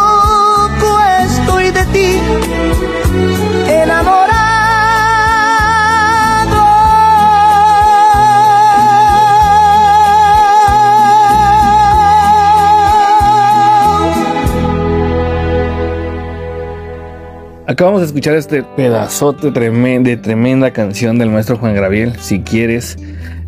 Acabamos 17.81 18.03
de 18.03 18.09
escuchar 18.09 18.35
este 18.35 18.63
pedazote 18.63 19.51
de 19.51 20.17
tremenda 20.19 20.71
canción 20.71 21.19
del 21.19 21.31
maestro 21.31 21.57
Juan 21.57 21.75
Gabriel, 21.75 22.13
si 22.21 22.41
quieres. 22.41 22.99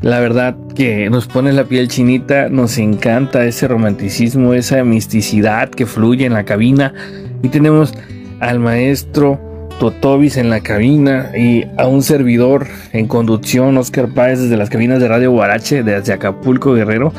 La 0.01 0.21
verdad 0.21 0.57
que 0.75 1.11
nos 1.11 1.27
pone 1.27 1.53
la 1.53 1.65
piel 1.65 1.89
chinita, 1.89 2.49
nos 2.49 2.79
encanta 2.79 3.45
ese 3.45 3.69
romanticismo, 3.69 4.55
esa 4.55 4.85
misticidad 4.85 5.69
que 5.69 5.85
fluye 5.85 6.25
en 6.25 6.33
la 6.33 6.45
cabina. 6.45 6.95
Y 7.43 7.51
tenemos 7.51 7.93
al 8.41 8.59
maestro 8.59 9.39
Totobis 9.79 10.39
en 10.39 10.49
la 10.49 10.61
cabina 10.61 11.31
y 11.37 11.67
a 11.77 11.87
un 11.87 12.01
servidor 12.01 12.69
en 12.95 13.09
conducción, 13.09 13.77
Oscar 13.77 14.15
Páez, 14.15 14.41
desde 14.41 14.57
las 14.57 14.71
cabinas 14.71 14.99
de 14.99 15.09
Radio 15.09 15.31
Guarache, 15.31 15.83
desde 15.83 16.15
Acapulco 16.15 16.73
Guerrero. 16.73 17.13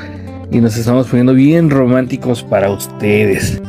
Y 0.50 0.62
nos 0.62 0.78
estamos 0.78 1.06
poniendo 1.06 1.36
bien 1.36 1.70
románticos 1.70 2.42
para 2.42 2.72
ustedes. 2.72 3.62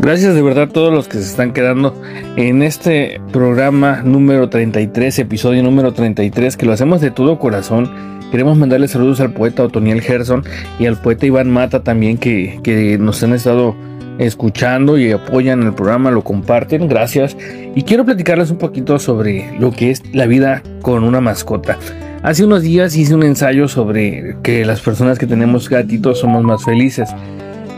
Gracias 0.00 0.34
de 0.34 0.42
verdad 0.42 0.64
a 0.64 0.68
todos 0.68 0.92
los 0.92 1.08
que 1.08 1.18
se 1.18 1.24
están 1.24 1.52
quedando 1.52 2.00
en 2.36 2.62
este 2.62 3.20
programa 3.32 4.02
número 4.02 4.48
33, 4.48 5.18
episodio 5.18 5.62
número 5.62 5.92
33, 5.92 6.56
que 6.56 6.66
lo 6.66 6.72
hacemos 6.72 7.00
de 7.00 7.10
todo 7.10 7.38
corazón, 7.38 7.90
Queremos 8.30 8.58
mandarle 8.58 8.88
saludos 8.88 9.20
al 9.20 9.32
poeta 9.32 9.62
Otoniel 9.62 10.02
Gerson 10.02 10.44
y 10.78 10.84
al 10.84 11.00
poeta 11.00 11.24
Iván 11.24 11.50
Mata 11.50 11.82
también 11.82 12.18
que, 12.18 12.60
que 12.62 12.98
nos 12.98 13.22
han 13.22 13.32
estado 13.32 13.74
escuchando 14.18 14.98
y 14.98 15.12
apoyan 15.12 15.62
el 15.62 15.72
programa, 15.72 16.10
lo 16.10 16.22
comparten, 16.22 16.88
gracias. 16.88 17.38
Y 17.74 17.82
quiero 17.84 18.04
platicarles 18.04 18.50
un 18.50 18.58
poquito 18.58 18.98
sobre 18.98 19.58
lo 19.58 19.70
que 19.70 19.90
es 19.90 20.02
la 20.12 20.26
vida 20.26 20.62
con 20.82 21.04
una 21.04 21.22
mascota. 21.22 21.78
Hace 22.22 22.44
unos 22.44 22.62
días 22.62 22.96
hice 22.96 23.14
un 23.14 23.22
ensayo 23.22 23.66
sobre 23.66 24.36
que 24.42 24.66
las 24.66 24.82
personas 24.82 25.18
que 25.18 25.26
tenemos 25.26 25.70
gatitos 25.70 26.18
somos 26.18 26.44
más 26.44 26.62
felices. 26.64 27.08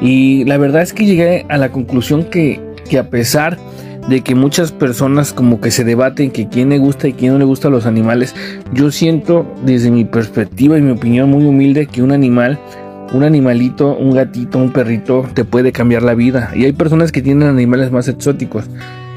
Y 0.00 0.44
la 0.44 0.58
verdad 0.58 0.82
es 0.82 0.92
que 0.92 1.04
llegué 1.04 1.46
a 1.48 1.58
la 1.58 1.70
conclusión 1.70 2.24
que, 2.24 2.60
que 2.88 2.98
a 2.98 3.10
pesar 3.10 3.58
de 4.08 4.22
que 4.22 4.34
muchas 4.34 4.72
personas 4.72 5.32
como 5.32 5.60
que 5.60 5.70
se 5.70 5.84
debaten 5.84 6.30
que 6.30 6.48
quién 6.48 6.70
le 6.70 6.78
gusta 6.78 7.06
y 7.08 7.12
quién 7.12 7.32
no 7.32 7.38
le 7.38 7.44
gusta 7.44 7.68
a 7.68 7.70
los 7.70 7.86
animales, 7.86 8.34
yo 8.72 8.90
siento 8.90 9.46
desde 9.64 9.90
mi 9.90 10.04
perspectiva 10.04 10.78
y 10.78 10.82
mi 10.82 10.92
opinión 10.92 11.30
muy 11.30 11.44
humilde 11.44 11.86
que 11.86 12.02
un 12.02 12.12
animal 12.12 12.58
un 13.12 13.24
animalito, 13.24 13.96
un 13.96 14.12
gatito, 14.12 14.58
un 14.58 14.72
perrito 14.72 15.26
te 15.34 15.44
puede 15.44 15.72
cambiar 15.72 16.02
la 16.02 16.14
vida. 16.14 16.52
Y 16.54 16.64
hay 16.64 16.72
personas 16.72 17.12
que 17.12 17.22
tienen 17.22 17.48
animales 17.48 17.90
más 17.90 18.08
exóticos. 18.08 18.66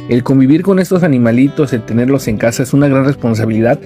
El 0.10 0.24
convivir 0.24 0.64
con 0.64 0.80
estos 0.80 1.04
animalitos, 1.04 1.74
el 1.74 1.84
tenerlos 1.84 2.28
en 2.28 2.38
casa 2.38 2.64
es 2.64 2.74
una 2.74 2.88
gran 2.88 3.06
responsabilidad 3.06 3.80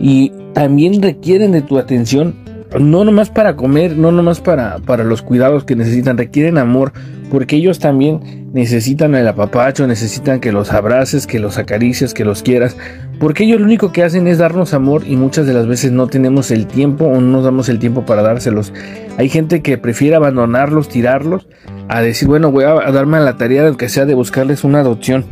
y 0.00 0.32
también 0.54 1.00
requieren 1.02 1.52
de 1.52 1.62
tu 1.62 1.78
atención, 1.78 2.34
no 2.78 3.04
nomás 3.04 3.30
para 3.30 3.56
comer, 3.56 3.96
no 3.96 4.12
nomás 4.12 4.40
para, 4.40 4.78
para 4.78 5.04
los 5.04 5.22
cuidados 5.22 5.64
que 5.64 5.76
necesitan, 5.76 6.18
requieren 6.18 6.58
amor, 6.58 6.92
porque 7.30 7.56
ellos 7.56 7.78
también 7.78 8.50
necesitan 8.52 9.14
el 9.14 9.26
apapacho, 9.26 9.86
necesitan 9.86 10.40
que 10.40 10.52
los 10.52 10.72
abraces, 10.72 11.26
que 11.26 11.38
los 11.38 11.58
acaricies, 11.58 12.14
que 12.14 12.24
los 12.24 12.42
quieras, 12.42 12.76
porque 13.18 13.44
ellos 13.44 13.60
lo 13.60 13.66
único 13.66 13.92
que 13.92 14.02
hacen 14.02 14.26
es 14.26 14.38
darnos 14.38 14.74
amor 14.74 15.02
y 15.06 15.16
muchas 15.16 15.46
de 15.46 15.54
las 15.54 15.66
veces 15.66 15.92
no 15.92 16.06
tenemos 16.06 16.50
el 16.50 16.66
tiempo 16.66 17.06
o 17.06 17.20
no 17.20 17.20
nos 17.20 17.44
damos 17.44 17.68
el 17.68 17.78
tiempo 17.78 18.04
para 18.04 18.22
dárselos. 18.22 18.72
Hay 19.18 19.28
gente 19.28 19.62
que 19.62 19.78
prefiere 19.78 20.16
abandonarlos, 20.16 20.88
tirarlos, 20.88 21.48
a 21.88 22.00
decir, 22.02 22.28
bueno, 22.28 22.50
voy 22.50 22.64
a 22.64 22.74
darme 22.92 23.18
a 23.18 23.20
la 23.20 23.36
tarea, 23.36 23.66
aunque 23.66 23.88
sea 23.88 24.06
de 24.06 24.14
buscarles 24.14 24.64
una 24.64 24.80
adopción. 24.80 25.24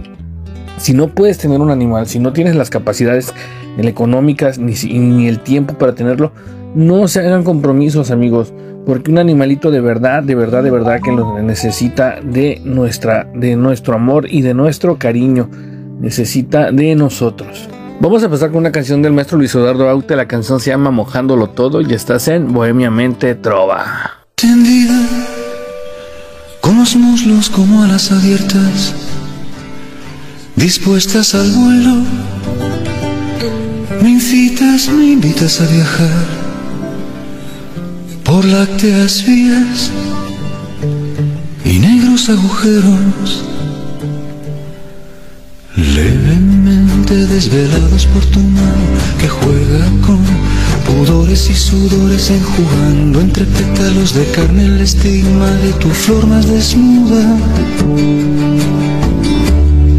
Si 0.76 0.92
no 0.92 1.08
puedes 1.08 1.38
tener 1.38 1.60
un 1.60 1.70
animal, 1.70 2.06
si 2.06 2.18
no 2.18 2.32
tienes 2.32 2.54
las 2.54 2.70
capacidades 2.70 3.34
económicas 3.78 4.58
ni, 4.58 4.74
ni 4.74 5.28
el 5.28 5.40
tiempo 5.40 5.74
para 5.74 5.94
tenerlo, 5.94 6.32
no 6.78 7.08
se 7.08 7.20
hagan 7.20 7.44
compromisos, 7.44 8.10
amigos 8.10 8.52
porque 8.88 9.10
un 9.10 9.18
animalito 9.18 9.70
de 9.70 9.82
verdad, 9.82 10.22
de 10.22 10.34
verdad, 10.34 10.62
de 10.62 10.70
verdad 10.70 11.02
que 11.04 11.12
lo 11.12 11.38
necesita 11.42 12.20
de 12.22 12.58
nuestra, 12.64 13.30
de 13.34 13.54
nuestro 13.54 13.94
amor 13.94 14.26
y 14.30 14.40
de 14.40 14.54
nuestro 14.54 14.98
cariño, 14.98 15.50
necesita 16.00 16.72
de 16.72 16.94
nosotros. 16.94 17.68
Vamos 18.00 18.22
a 18.22 18.24
empezar 18.24 18.48
con 18.48 18.60
una 18.60 18.72
canción 18.72 19.02
del 19.02 19.12
maestro 19.12 19.36
Luis 19.36 19.54
Eduardo 19.54 19.90
Aute, 19.90 20.16
la 20.16 20.26
canción 20.26 20.58
se 20.58 20.70
llama 20.70 20.90
Mojándolo 20.90 21.50
Todo 21.50 21.82
y 21.82 21.92
estás 21.92 22.28
en 22.28 22.50
Bohemiamente 22.50 23.34
Trova. 23.34 23.84
Tendida, 24.36 24.98
con 26.62 26.78
los 26.78 26.96
muslos 26.96 27.50
como 27.50 27.82
alas 27.82 28.10
abiertas, 28.10 28.94
dispuestas 30.56 31.34
al 31.34 31.50
vuelo, 31.50 32.04
me 34.00 34.08
incitas, 34.08 34.88
me 34.88 35.12
invitas 35.12 35.60
a 35.60 35.66
viajar 35.66 36.37
por 38.28 38.44
lácteas 38.44 39.24
vías 39.24 39.90
y 41.64 41.78
negros 41.78 42.28
agujeros, 42.28 43.42
levemente 45.74 47.26
desvelados 47.26 48.04
por 48.12 48.22
tu 48.26 48.40
mano 48.40 48.86
que 49.18 49.28
juega 49.28 49.86
con 50.06 50.20
pudores 50.86 51.48
y 51.48 51.54
sudores 51.54 52.28
enjugando 52.28 53.22
entre 53.22 53.44
pétalos 53.44 54.12
de 54.12 54.26
carne 54.26 54.64
el 54.66 54.80
estigma 54.82 55.50
de 55.64 55.72
tu 55.80 55.88
flor 55.88 56.26
más 56.26 56.46
desnuda, 56.46 57.24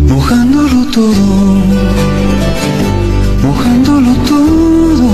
mojándolo 0.08 0.86
todo, 0.92 1.64
mojándolo 3.42 4.14
todo, 4.28 5.10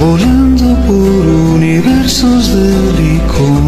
volando 0.00 0.43
universos 2.04 2.48
de 2.54 3.02
licor, 3.02 3.62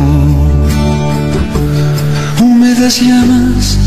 húmedas 2.42 3.00
llamas, 3.00 3.78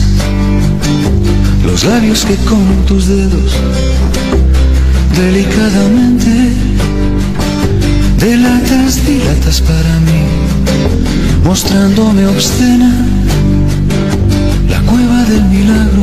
los 1.64 1.84
labios 1.84 2.26
que 2.26 2.36
con 2.50 2.66
tus 2.88 3.08
dedos 3.08 3.54
delicadamente 5.16 6.52
delatas, 8.18 9.06
dilatas 9.06 9.62
para 9.62 10.00
mí, 10.08 10.24
mostrándome 11.44 12.26
obscena 12.26 12.92
la 14.68 14.82
cueva 14.82 15.26
del 15.26 15.44
milagro 15.46 15.99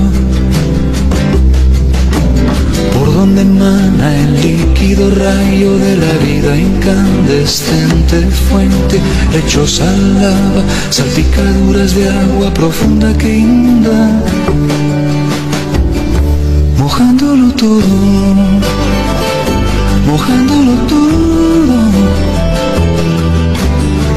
rayo 5.56 5.78
de 5.78 5.96
la 5.96 6.12
vida 6.24 6.56
incandescente 6.56 8.20
fuente, 8.48 9.00
lechosa 9.32 9.84
lava, 10.20 10.62
salpicaduras 10.90 11.94
de 11.94 12.08
agua 12.08 12.52
profunda 12.52 13.12
que 13.16 13.38
inunda, 13.38 14.22
mojándolo 16.78 17.52
todo, 17.52 17.88
mojándolo 20.06 20.72
todo, 20.88 21.76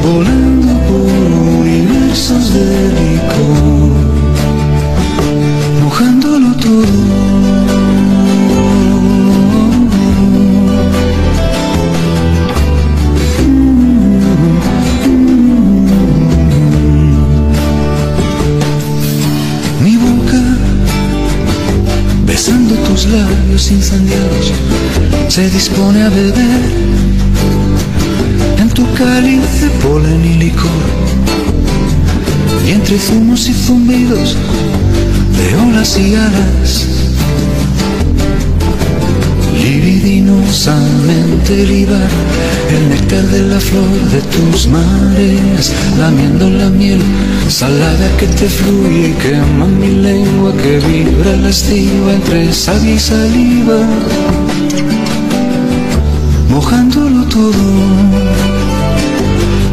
volando 0.04 0.72
por 0.88 1.58
universos 1.58 2.52
de 2.52 2.88
licor, 2.98 3.92
mojándolo 5.82 6.54
todo. 6.56 7.39
Labios 23.10 23.70
incendiados 23.70 24.52
se 25.28 25.50
dispone 25.50 26.02
a 26.02 26.08
beber 26.08 26.60
en 28.58 28.68
tu 28.70 28.84
cáliz 28.94 29.60
de 29.60 29.70
polen 29.82 30.24
y 30.24 30.34
licor. 30.34 30.70
Y 32.66 32.70
entre 32.72 32.98
zumos 32.98 33.48
y 33.48 33.52
zumbidos 33.52 34.36
de 35.36 35.56
olas 35.56 35.98
y 35.98 36.14
alas, 36.14 36.86
libidinosamente 39.62 41.66
libar 41.66 42.08
el 42.70 42.88
néctar 42.88 43.26
de 43.26 43.42
la 43.42 43.60
flor 43.60 43.90
de 44.12 44.22
tus 44.34 44.66
mares, 44.68 45.72
lamiendo 45.98 46.48
la 46.50 46.70
miel 46.70 47.02
salada 47.48 48.08
que 48.18 48.26
te 48.26 48.48
fluye 48.48 49.08
y 49.08 49.12
quema 49.22 49.66
mi 49.66 49.88
lengua 49.88 50.54
que 50.62 50.78
vibra 50.78 51.36
lastiva 51.36 52.14
entre 52.14 52.50
savia 52.52 52.94
y 52.94 52.98
saliva, 52.98 53.80
mojándolo 56.48 57.26
todo, 57.26 57.52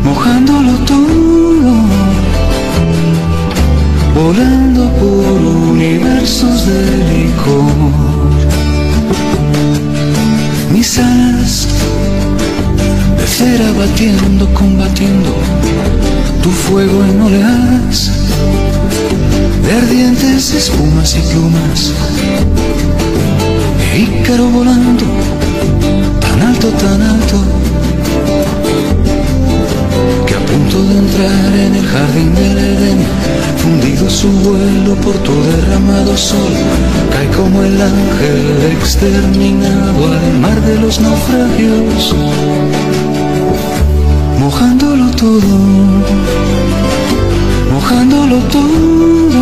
mojándolo 0.03 0.73
todo, 0.93 1.71
volando 4.15 4.89
por 4.99 5.41
universos 5.71 6.65
de 6.65 6.81
licor. 7.13 8.16
Mis 10.77 10.95
de 10.95 11.01
cera 13.27 13.71
batiendo, 13.79 14.47
combatiendo 14.53 15.33
tu 16.43 16.51
fuego 16.51 17.03
en 17.03 17.19
oleadas 17.19 18.11
de 19.63 19.73
ardientes 19.73 20.53
espumas 20.53 21.15
y 21.15 21.21
plumas. 21.31 21.93
E 23.91 24.01
Ícaro 24.01 24.49
volando 24.49 25.05
tan 26.21 26.41
alto, 26.43 26.67
tan 26.73 27.01
alto, 27.01 27.37
punto 30.57 30.81
de 30.83 30.97
entrar 30.97 31.53
en 31.65 31.75
el 31.75 31.85
jardín 31.85 32.33
del 32.33 32.57
Edén, 32.57 32.99
fundido 33.57 34.09
su 34.09 34.29
vuelo 34.29 34.95
por 35.03 35.15
tu 35.25 35.33
derramado 35.43 36.17
sol, 36.17 36.53
cae 37.11 37.27
como 37.37 37.61
el 37.61 37.79
ángel 37.79 38.71
exterminado 38.75 40.01
al 40.13 40.39
mar 40.39 40.59
de 40.61 40.79
los 40.79 40.99
naufragios, 40.99 42.15
mojándolo 44.39 45.11
todo, 45.11 45.53
mojándolo 47.73 48.37
todo, 48.57 49.39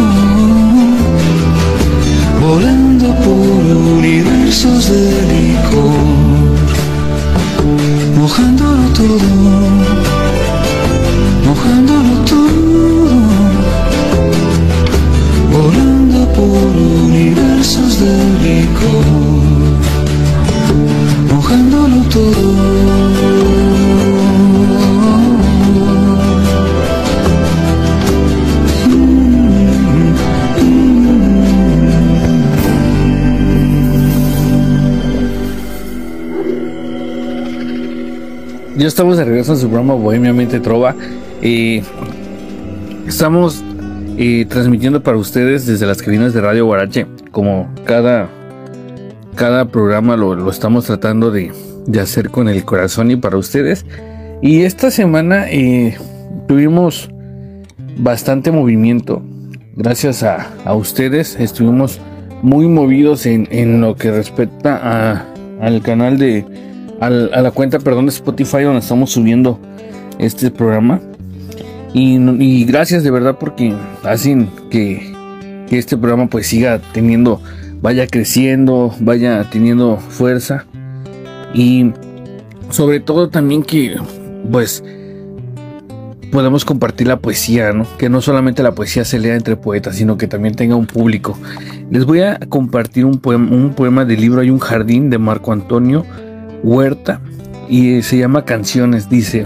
volando 2.45 3.07
por 3.23 3.63
universos 3.99 4.89
de 4.89 5.05
licor, 5.31 6.55
mojándolo 8.19 8.83
todo 8.99 10.44
mojándolo 11.45 12.25
todo, 12.25 13.09
volando 15.51 16.19
por 16.33 16.71
universos 17.05 17.99
de 17.99 18.13
licor, 18.43 19.05
mojándolo 21.31 22.01
todo. 22.09 22.95
Ya 38.77 38.89
estamos 38.89 39.17
de 39.17 39.23
regreso 39.23 39.53
en 39.53 39.57
su 39.57 39.67
programa 39.67 39.93
Bohemia 39.93 40.33
Mente 40.33 40.59
Trova. 40.59 40.93
Estamos 43.07 43.63
eh, 44.17 44.47
transmitiendo 44.49 45.03
para 45.03 45.17
ustedes 45.17 45.67
desde 45.67 45.85
las 45.85 46.01
cabinas 46.01 46.33
de 46.33 46.41
Radio 46.41 46.65
Guarache. 46.65 47.05
Como 47.29 47.71
cada, 47.85 48.29
cada 49.35 49.65
programa 49.65 50.17
lo, 50.17 50.49
estamos 50.49 50.85
tratando 50.85 51.29
de, 51.29 51.51
hacer 52.01 52.31
con 52.31 52.49
el 52.49 52.65
corazón 52.65 53.11
y 53.11 53.15
para 53.15 53.37
ustedes. 53.37 53.85
Y 54.41 54.63
esta 54.63 54.89
semana 54.89 55.45
eh, 55.51 55.95
tuvimos 56.47 57.11
bastante 57.97 58.49
movimiento. 58.49 59.21
Gracias 59.75 60.23
a, 60.23 60.51
ustedes 60.73 61.39
estuvimos 61.39 61.99
muy 62.41 62.67
movidos 62.67 63.27
en, 63.27 63.47
en 63.51 63.81
lo 63.81 63.95
que 63.95 64.09
respecta 64.09 65.27
al 65.61 65.81
canal 65.83 66.17
de 66.17 66.43
a 66.99 67.09
la 67.09 67.51
cuenta, 67.51 67.77
perdón, 67.77 68.07
de 68.07 68.13
Spotify 68.13 68.63
donde 68.63 68.79
estamos 68.79 69.11
subiendo 69.11 69.59
este 70.17 70.49
programa. 70.49 70.99
Y, 71.97 72.65
gracias 72.65 73.03
de 73.05 73.11
verdad 73.11 73.37
porque 73.39 73.73
hacen 74.03 74.49
que, 74.69 75.15
este 75.71 75.95
programa 75.97 76.27
pues 76.27 76.47
siga 76.47 76.79
teniendo, 76.93 77.41
vaya 77.81 78.05
creciendo, 78.05 78.93
vaya 78.99 79.49
teniendo 79.49 79.95
fuerza. 79.97 80.65
Y 81.53 81.93
sobre 82.69 82.99
todo 82.99 83.29
también 83.29 83.63
que 83.63 83.95
pues 84.51 84.83
podemos 86.33 86.65
compartir 86.65 87.07
la 87.07 87.19
poesía, 87.19 87.71
¿no? 87.71 87.87
Que 87.97 88.09
no 88.09 88.21
solamente 88.21 88.61
la 88.61 88.75
poesía 88.75 89.05
se 89.05 89.17
lea 89.17 89.35
entre 89.35 89.55
poetas, 89.55 89.95
sino 89.95 90.17
que 90.17 90.27
también 90.27 90.55
tenga 90.55 90.75
un 90.75 90.87
público. 90.87 91.39
Les 91.89 92.03
voy 92.03 92.19
a 92.21 92.39
compartir 92.49 93.05
un 93.05 93.19
poema, 93.19 93.55
un 93.55 93.73
poema 93.73 94.03
del 94.03 94.19
libro 94.19 94.41
Hay 94.41 94.49
un 94.49 94.59
jardín 94.59 95.09
de 95.09 95.17
Marco 95.17 95.53
Antonio 95.53 96.05
Huerta 96.61 97.21
y 97.69 98.01
se 98.01 98.17
llama 98.17 98.43
Canciones. 98.43 99.09
Dice, 99.09 99.45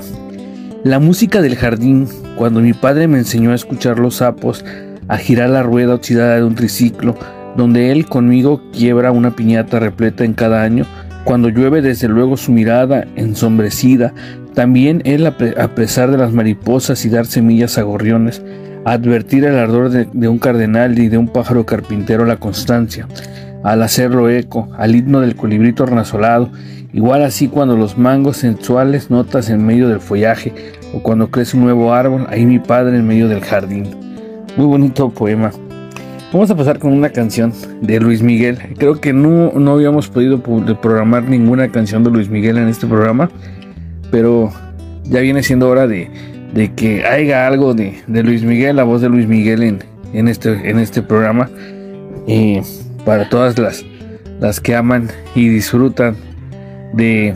la 0.84 0.98
música 1.00 1.42
del 1.42 1.56
jardín, 1.56 2.08
cuando 2.40 2.62
mi 2.62 2.72
padre 2.72 3.10
me 3.10 3.18
enseñó 3.18 3.52
a 3.52 3.56
escuchar 3.56 4.00
los 4.00 4.16
sapos, 4.16 4.64
a 5.10 5.18
girar 5.18 5.50
la 5.50 5.62
rueda 5.62 5.96
oxidada 5.96 6.38
de 6.38 6.46
un 6.46 6.56
triciclo, 6.56 7.18
donde 7.58 7.92
él 7.92 8.06
conmigo 8.06 8.62
quiebra 8.72 9.12
una 9.12 9.36
piñata 9.36 9.78
repleta 9.78 10.24
en 10.24 10.32
cada 10.32 10.64
año, 10.64 10.86
cuando 11.26 11.50
llueve 11.50 11.82
desde 11.82 12.08
luego 12.08 12.38
su 12.38 12.54
mirada 12.54 13.06
ensombrecida, 13.18 14.14
también 14.54 15.02
él 15.04 15.28
a 15.28 15.36
pesar 15.76 16.12
de 16.12 16.18
las 16.18 16.32
mariposas 16.32 17.04
y 17.04 17.10
dar 17.10 17.26
semillas 17.26 17.78
a 17.78 17.82
gorriones, 17.82 18.42
advertir 18.86 19.44
el 19.44 19.58
ardor 19.58 19.90
de, 19.90 20.28
un 20.30 20.40
cardenal 20.40 20.98
y 20.98 21.10
de 21.10 21.18
un 21.18 21.28
pájaro 21.28 21.66
carpintero 21.66 22.24
la 22.24 22.38
constancia, 22.38 23.06
al 23.64 23.84
hacerlo 23.84 24.30
eco, 24.30 24.70
al 24.78 24.96
himno 24.96 25.20
del 25.20 25.36
colibrito 25.36 25.86
renasolado 25.86 26.52
Igual 26.92 27.24
así 27.24 27.48
cuando 27.48 27.78
los 27.78 27.98
mangos 27.98 28.38
sensuales 28.38 29.12
notas 29.12 29.50
en 29.50 29.64
medio 29.64 29.90
del 29.90 30.00
follaje 30.00 30.54
o 30.94 31.02
cuando 31.02 31.30
crece 31.30 31.58
un 31.58 31.64
nuevo 31.64 31.94
árbol, 31.94 32.26
ahí 32.30 32.46
mi 32.46 32.60
padre 32.60 32.98
en 32.98 33.08
medio 33.08 33.28
del 33.28 33.42
jardín. 33.42 33.88
Muy 34.58 34.66
bonito 34.66 35.10
poema. 35.10 35.52
Vamos 36.32 36.52
a 36.52 36.56
pasar 36.56 36.78
con 36.78 36.94
una 36.94 37.10
canción 37.10 37.54
de 37.82 38.00
Luis 38.00 38.22
Miguel. 38.22 38.58
Creo 38.78 39.02
que 39.02 39.14
no, 39.14 39.52
no 39.54 39.72
habíamos 39.72 40.10
podido 40.10 40.42
programar 40.42 41.24
ninguna 41.24 41.70
canción 41.70 42.04
de 42.04 42.12
Luis 42.12 42.30
Miguel 42.30 42.58
en 42.58 42.68
este 42.68 42.86
programa, 42.86 43.32
pero 44.12 44.52
ya 45.04 45.22
viene 45.22 45.42
siendo 45.42 45.68
hora 45.70 45.88
de, 45.88 46.12
que 46.76 47.04
haya 47.06 47.48
algo 47.48 47.74
de, 47.74 48.04
Luis 48.08 48.44
Miguel, 48.44 48.76
la 48.76 48.84
voz 48.84 49.02
de 49.02 49.10
Luis 49.10 49.28
Miguel 49.28 49.64
en, 49.64 49.84
en, 50.14 50.28
este, 50.28 50.70
en 50.70 50.78
este 50.78 51.02
programa. 51.02 51.50
Eh, 52.28 52.62
para 53.06 53.28
todas 53.28 53.58
las, 53.58 53.84
las 54.40 54.60
que 54.60 54.76
aman 54.76 55.10
y 55.34 55.50
disfrutan 55.50 56.16
de, 56.94 57.34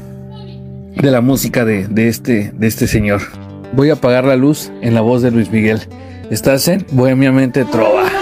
de 0.96 1.12
la 1.12 1.22
música 1.22 1.66
de, 1.66 1.88
de, 1.88 2.10
este, 2.10 2.52
de 2.54 2.68
este 2.68 2.86
señor. 2.86 3.22
Voy 3.74 3.90
a 3.90 3.94
apagar 3.94 4.24
la 4.24 4.36
luz 4.36 4.72
en 4.82 4.94
la 4.94 5.02
voz 5.02 5.22
de 5.24 5.32
Luis 5.32 5.50
Miguel. 5.52 5.82
Estás 6.30 6.68
en 6.68 6.86
Bohemiamente 6.92 7.66
Trova. 7.66 8.13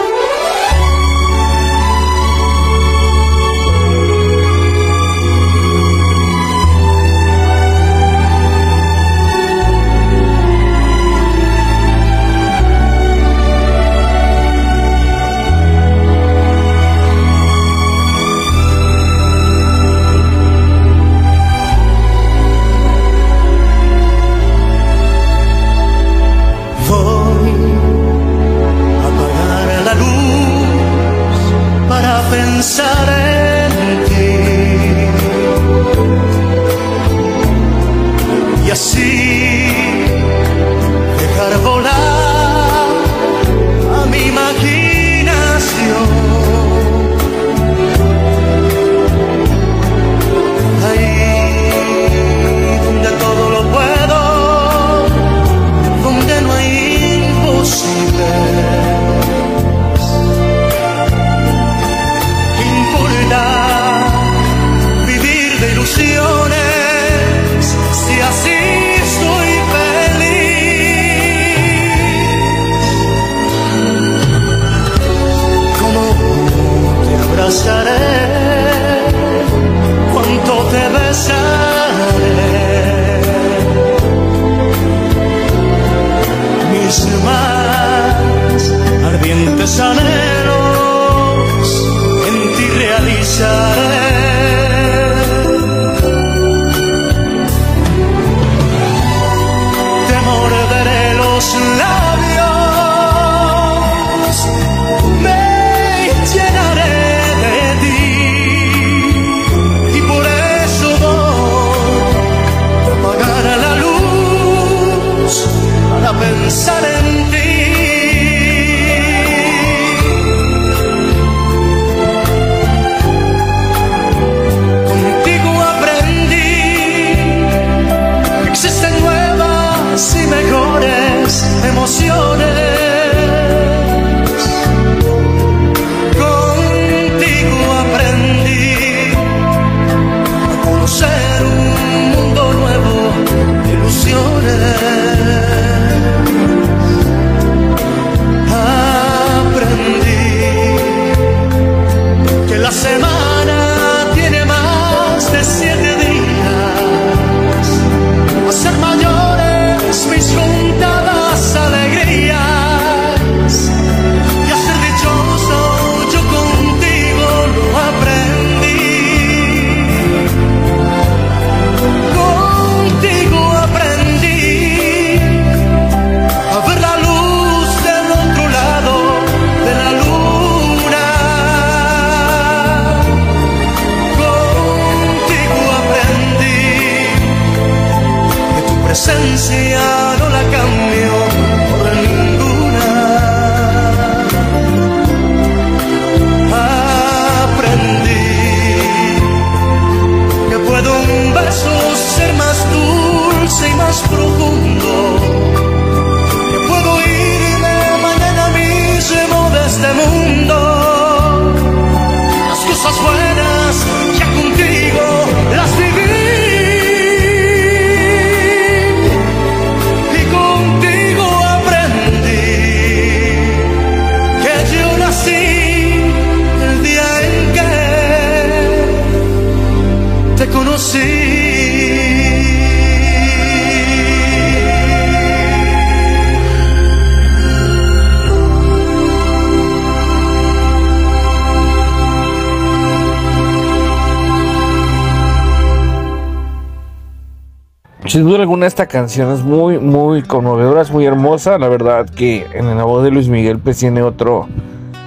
Alguna 248.51 248.67
esta 248.67 248.85
canción 248.85 249.31
es 249.31 249.43
muy, 249.43 249.79
muy 249.79 250.23
conmovedora, 250.23 250.81
es 250.81 250.91
muy 250.91 251.05
hermosa. 251.05 251.57
La 251.57 251.69
verdad 251.69 252.09
que 252.09 252.45
en 252.53 252.75
la 252.75 252.83
voz 252.83 253.01
de 253.01 253.09
Luis 253.09 253.29
Miguel 253.29 253.59
pues 253.59 253.77
tiene 253.77 254.01
otro, 254.01 254.45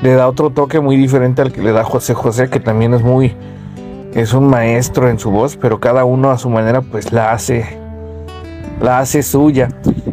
le 0.01 0.15
da 0.15 0.29
otro 0.29 0.49
toque 0.49 0.81
muy 0.81 0.97
diferente 0.97 1.43
al 1.43 1.53
que 1.53 1.61
le 1.61 1.73
da 1.73 1.85
José 1.85 2.15
José, 2.15 2.49
que 2.49 2.59
también 2.59 2.95
es 2.95 3.03
muy, 3.03 3.35
es 4.15 4.33
un 4.33 4.47
maestro 4.47 5.11
en 5.11 5.19
su 5.19 5.31
voz, 5.31 5.59
pero 5.59 5.79
cada 5.79 6.07
uno 6.07 6.31
a 6.31 6.39
su 6.39 6.49
manera 6.49 6.81
pues 6.81 7.13
la 7.13 7.33
hace, 7.33 7.67
la 8.81 9.01
hace 9.01 9.23
suya. 9.23 9.69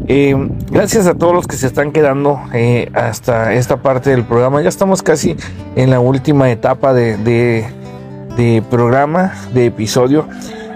Eh, 0.10 0.36
gracias 0.70 1.08
a 1.08 1.13
todos 1.13 1.34
los 1.34 1.48
que 1.48 1.56
se 1.56 1.67
están 1.67 1.94
quedando 1.94 2.38
eh, 2.52 2.91
hasta 2.94 3.54
esta 3.54 3.78
parte 3.78 4.10
del 4.10 4.26
programa. 4.26 4.62
Ya 4.62 4.67
estamos 4.67 5.02
casi 5.02 5.38
en 5.78 5.89
la 5.89 6.02
última 6.02 6.52
etapa 6.52 6.91
de, 6.91 7.15
de, 7.15 8.62
programa, 8.70 9.32
de 9.54 9.67
episodio. 9.67 10.28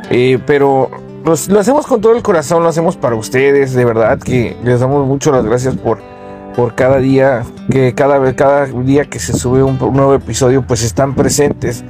Eh, 0.10 0.40
pero 0.46 1.05
lo 1.26 1.60
hacemos 1.60 1.88
con 1.88 2.02
todo 2.02 2.16
el 2.16 2.22
corazón, 2.22 2.64
lo 2.64 2.70
hacemos 2.70 2.98
para 2.98 3.16
ustedes. 3.16 3.74
De 3.74 3.84
verdad 3.86 4.20
que 4.20 4.56
les 4.64 4.80
damos 4.80 5.06
mucho 5.08 5.32
las 5.32 5.46
gracias 5.46 5.76
por, 5.76 6.00
por 6.56 6.76
cada 6.76 6.98
día, 6.98 7.44
que 7.70 7.94
cada, 7.94 8.34
cada 8.36 8.66
día 8.66 9.06
que 9.06 9.20
se 9.20 9.34
sube 9.34 9.64
un, 9.64 9.78
nuevo 9.78 10.14
episodio, 10.14 10.62
pues 10.62 10.84
están 10.84 11.16
presentes, 11.16 11.84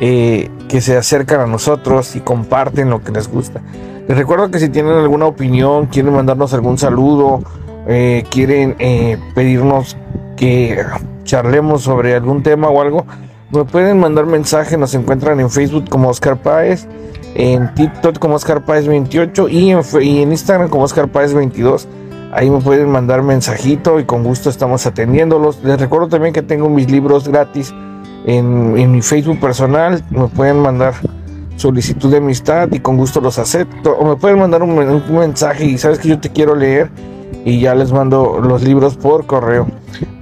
que 0.00 0.80
se 0.80 0.96
acercan 0.96 1.40
a 1.40 1.46
nosotros 1.46 2.16
y 2.16 2.20
comparten 2.20 2.90
lo 2.90 3.02
que 3.02 3.12
les 3.12 3.28
gusta. 3.28 3.62
Les 4.08 4.18
recuerdo 4.18 4.50
que 4.50 4.58
si 4.58 4.68
tienen 4.68 4.94
alguna 4.94 5.26
opinión, 5.26 5.86
quieren 5.86 6.12
mandarnos 6.12 6.52
algún 6.54 6.76
saludo, 6.76 7.42
eh, 7.86 8.24
quieren 8.30 8.76
eh, 8.78 9.18
pedirnos 9.34 9.96
que 10.36 10.84
charlemos 11.24 11.82
sobre 11.82 12.14
algún 12.14 12.42
tema 12.42 12.68
o 12.68 12.80
algo, 12.80 13.06
me 13.52 13.64
pueden 13.64 14.00
mandar 14.00 14.26
mensaje. 14.26 14.76
Nos 14.76 14.94
encuentran 14.94 15.38
en 15.40 15.50
Facebook 15.50 15.88
como 15.88 16.08
Oscar 16.08 16.36
Páez, 16.36 16.86
en 17.34 17.74
TikTok 17.74 18.18
como 18.18 18.34
Oscar 18.34 18.64
Páez 18.64 18.86
28 18.86 19.48
y 19.48 19.70
en, 19.70 19.80
y 20.00 20.22
en 20.22 20.32
Instagram 20.32 20.68
como 20.68 20.84
Oscar 20.84 21.08
Páez 21.08 21.34
22. 21.34 21.88
Ahí 22.32 22.50
me 22.50 22.60
pueden 22.60 22.90
mandar 22.90 23.22
mensajito 23.22 24.00
y 24.00 24.04
con 24.04 24.24
gusto 24.24 24.48
estamos 24.48 24.86
atendiéndolos. 24.86 25.62
Les 25.62 25.78
recuerdo 25.78 26.08
también 26.08 26.32
que 26.32 26.42
tengo 26.42 26.68
mis 26.68 26.90
libros 26.90 27.28
gratis 27.28 27.74
en, 28.26 28.76
en 28.78 28.92
mi 28.92 29.02
Facebook 29.02 29.38
personal. 29.38 30.02
Me 30.10 30.28
pueden 30.28 30.60
mandar 30.60 30.94
solicitud 31.56 32.10
de 32.10 32.18
amistad 32.18 32.68
y 32.72 32.80
con 32.80 32.96
gusto 32.96 33.20
los 33.20 33.38
acepto. 33.38 33.92
O 33.92 34.06
me 34.06 34.16
pueden 34.16 34.38
mandar 34.38 34.62
un, 34.62 34.74
mensaje 35.10 35.64
y 35.64 35.78
sabes 35.78 35.98
que 35.98 36.08
yo 36.08 36.18
te 36.18 36.30
quiero 36.30 36.54
leer 36.54 36.90
y 37.44 37.60
ya 37.60 37.74
les 37.74 37.92
mando 37.92 38.40
los 38.40 38.62
libros 38.62 38.96
por 38.96 39.26
correo, 39.26 39.66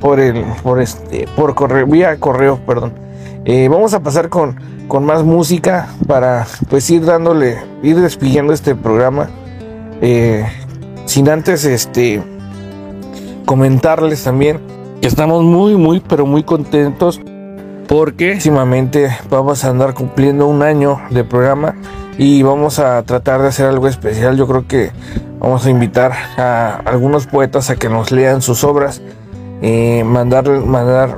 por 0.01 0.21
el, 0.21 0.45
por 0.63 0.81
este, 0.81 1.27
por 1.37 1.55
correo, 1.55 1.87
vía 1.87 2.19
correo, 2.19 2.61
perdón. 2.67 2.93
Eh, 3.45 3.69
vamos 3.69 3.95
a 3.95 4.01
pasar 4.01 4.29
con, 4.29 4.57
con 4.89 5.05
más 5.05 5.23
música 5.25 5.89
para 6.07 6.47
pues 6.69 6.89
ir 6.91 7.05
dándole, 7.05 7.59
ir 7.83 7.99
despidiendo 8.01 8.53
este 8.53 8.75
programa. 8.75 9.31
Eh, 10.03 10.45
sin 11.07 11.29
antes 11.29 11.65
este 11.65 12.23
comentarles 13.45 14.23
también 14.23 14.61
que 15.01 15.09
estamos 15.09 15.43
muy 15.43 15.75
muy 15.75 16.01
pero 16.01 16.25
muy 16.25 16.43
contentos 16.43 17.21
porque 17.89 18.31
próximamente 18.31 19.11
vamos 19.29 19.65
a 19.65 19.71
andar 19.71 19.95
cumpliendo 19.95 20.47
un 20.47 20.63
año 20.63 21.01
de 21.11 21.25
programa 21.25 21.75
y 22.17 22.43
vamos 22.43 22.79
a 22.79 23.03
tratar 23.03 23.43
de 23.43 23.49
hacer 23.49 23.67
algo 23.67 23.89
especial. 23.89 24.37
Yo 24.37 24.47
creo 24.47 24.69
que 24.69 24.93
vamos 25.41 25.67
a 25.67 25.71
invitar 25.71 26.13
a 26.37 26.77
algunos 26.85 27.27
poetas 27.27 27.71
a 27.71 27.77
que 27.77 27.89
nos 27.89 28.13
lean 28.13 28.43
sus 28.43 28.63
obras, 28.63 29.03
eh, 29.63 30.05
mandar, 30.05 30.49
mandar 30.49 31.17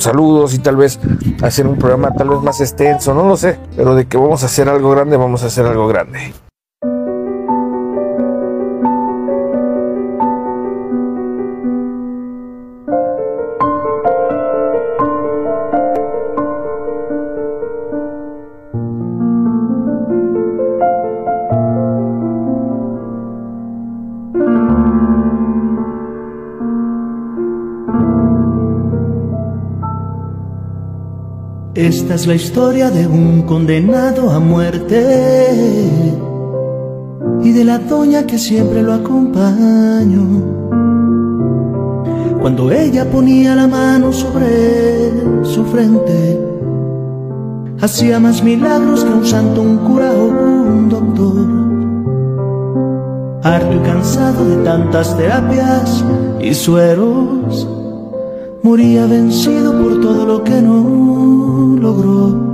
saludos 0.00 0.54
y 0.54 0.58
tal 0.58 0.76
vez 0.76 0.98
hacer 1.42 1.66
un 1.66 1.76
programa 1.76 2.12
tal 2.12 2.30
vez 2.30 2.40
más 2.40 2.60
extenso, 2.60 3.14
no 3.14 3.26
lo 3.28 3.36
sé, 3.36 3.58
pero 3.76 3.94
de 3.94 4.06
que 4.06 4.16
vamos 4.16 4.42
a 4.42 4.46
hacer 4.46 4.68
algo 4.68 4.90
grande, 4.90 5.16
vamos 5.16 5.42
a 5.42 5.46
hacer 5.46 5.66
algo 5.66 5.86
grande. 5.86 6.32
Esta 31.80 32.14
es 32.14 32.26
la 32.26 32.34
historia 32.34 32.90
de 32.90 33.06
un 33.06 33.40
condenado 33.40 34.28
a 34.28 34.38
muerte 34.38 35.00
y 37.42 37.52
de 37.52 37.64
la 37.64 37.78
doña 37.78 38.26
que 38.26 38.38
siempre 38.38 38.82
lo 38.82 38.92
acompañó. 38.92 40.26
Cuando 42.38 42.70
ella 42.70 43.10
ponía 43.10 43.56
la 43.56 43.66
mano 43.66 44.12
sobre 44.12 45.10
su 45.42 45.64
frente, 45.64 46.38
hacía 47.80 48.20
más 48.20 48.42
milagros 48.44 49.02
que 49.02 49.12
un 49.14 49.24
santo, 49.24 49.62
un 49.62 49.78
cura 49.78 50.12
o 50.12 50.26
un 50.26 50.88
doctor. 50.90 51.46
Harto 53.42 53.74
y 53.74 53.78
cansado 53.78 54.44
de 54.44 54.62
tantas 54.64 55.16
terapias 55.16 56.04
y 56.42 56.52
sueros, 56.52 57.66
moría 58.62 59.06
vencido 59.06 59.72
por 59.80 60.00
todo 60.00 60.26
lo 60.26 60.44
que 60.44 60.60
no 60.60 61.76
logró. 61.80 62.50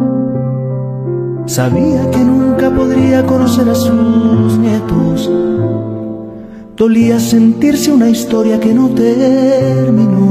Sabía 1.46 2.10
que 2.10 2.18
nunca 2.18 2.70
podría 2.70 3.24
conocer 3.26 3.68
a 3.68 3.74
sus 3.74 4.58
nietos. 4.58 5.30
Dolía 6.76 7.18
sentirse 7.18 7.90
una 7.90 8.08
historia 8.08 8.60
que 8.60 8.72
no 8.74 8.88
terminó. 8.90 10.26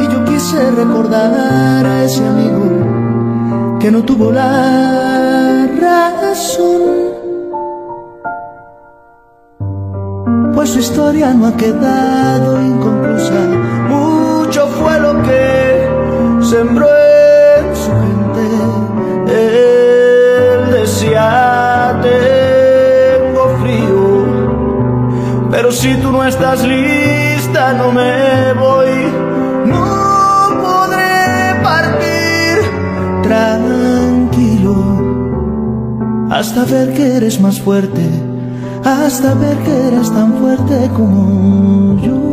Y 0.00 0.04
yo 0.12 0.24
quise 0.24 0.70
recordar 0.70 1.84
a 1.84 2.04
ese 2.04 2.26
amigo 2.26 3.78
que 3.80 3.90
no 3.90 4.02
tuvo 4.02 4.30
la 4.30 5.68
razón. 5.80 7.11
Pues 10.62 10.74
su 10.74 10.78
historia 10.78 11.34
no 11.34 11.48
ha 11.48 11.56
quedado 11.56 12.62
inconclusa. 12.62 13.34
Mucho 13.88 14.68
fue 14.68 14.96
lo 15.00 15.20
que 15.24 15.88
sembró 16.40 16.86
en 16.86 17.74
su 17.74 17.90
gente. 17.90 18.46
Él 19.26 20.70
decía, 20.70 21.98
tengo 22.00 23.56
frío, 23.60 24.06
pero 25.50 25.72
si 25.72 25.96
tú 25.96 26.12
no 26.12 26.24
estás 26.24 26.64
lista, 26.64 27.72
no 27.72 27.90
me 27.90 28.52
voy. 28.52 29.12
No 29.66 30.60
podré 30.62 31.60
partir 31.60 32.58
tranquilo 33.24 34.76
hasta 36.30 36.64
ver 36.66 36.94
que 36.94 37.16
eres 37.16 37.40
más 37.40 37.60
fuerte, 37.60 38.08
hasta 38.84 39.34
ver 39.34 39.56
que 39.58 39.88
eres 39.88 40.10
tan 40.12 40.34
fuerte 40.34 40.90
como 40.96 42.00
yo. 42.02 42.32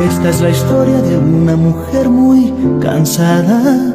Esta 0.00 0.28
es 0.30 0.40
la 0.40 0.50
historia 0.50 1.00
de 1.02 1.18
una 1.18 1.56
mujer 1.56 2.08
muy 2.08 2.52
cansada 2.80 3.94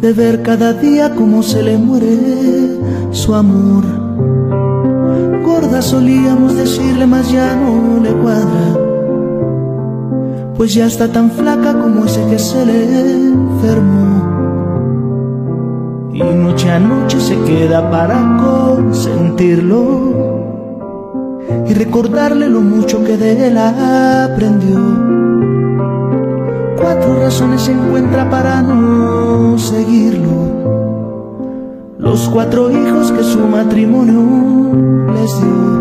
de 0.00 0.12
ver 0.12 0.42
cada 0.42 0.72
día 0.72 1.14
cómo 1.14 1.42
se 1.42 1.62
le 1.62 1.78
muere 1.78 2.78
su 3.10 3.34
amor. 3.34 3.84
Gorda 5.44 5.80
solíamos 5.80 6.54
decirle, 6.56 7.06
mas 7.06 7.30
ya 7.30 7.54
no 7.56 8.00
le 8.02 8.12
cuadra, 8.12 8.78
pues 10.56 10.74
ya 10.74 10.86
está 10.86 11.08
tan 11.08 11.30
flaca 11.30 11.72
como 11.80 12.04
ese 12.04 12.24
que 12.26 12.38
se 12.38 12.66
le 12.66 13.28
enfermó. 13.28 14.13
Y 16.14 16.22
noche 16.22 16.70
a 16.70 16.78
noche 16.78 17.18
se 17.18 17.36
queda 17.40 17.90
para 17.90 18.36
consentirlo 18.38 19.82
y 21.66 21.74
recordarle 21.74 22.48
lo 22.48 22.60
mucho 22.60 23.02
que 23.02 23.16
de 23.16 23.48
él 23.48 23.58
aprendió. 23.58 24.78
Cuatro 26.80 27.18
razones 27.20 27.62
se 27.62 27.72
encuentra 27.72 28.30
para 28.30 28.62
no 28.62 29.58
seguirlo. 29.58 30.54
Los 31.98 32.28
cuatro 32.28 32.70
hijos 32.70 33.10
que 33.10 33.24
su 33.24 33.40
matrimonio 33.40 34.22
les 35.16 35.36
dio. 35.40 35.74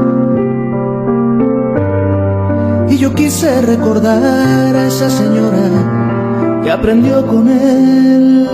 Y 2.89 2.97
yo 2.97 3.13
quise 3.13 3.61
recordar 3.61 4.75
a 4.75 4.87
esa 4.87 5.11
señora 5.11 6.61
que 6.63 6.71
aprendió 6.71 7.23
con 7.27 7.47
él 7.49 8.47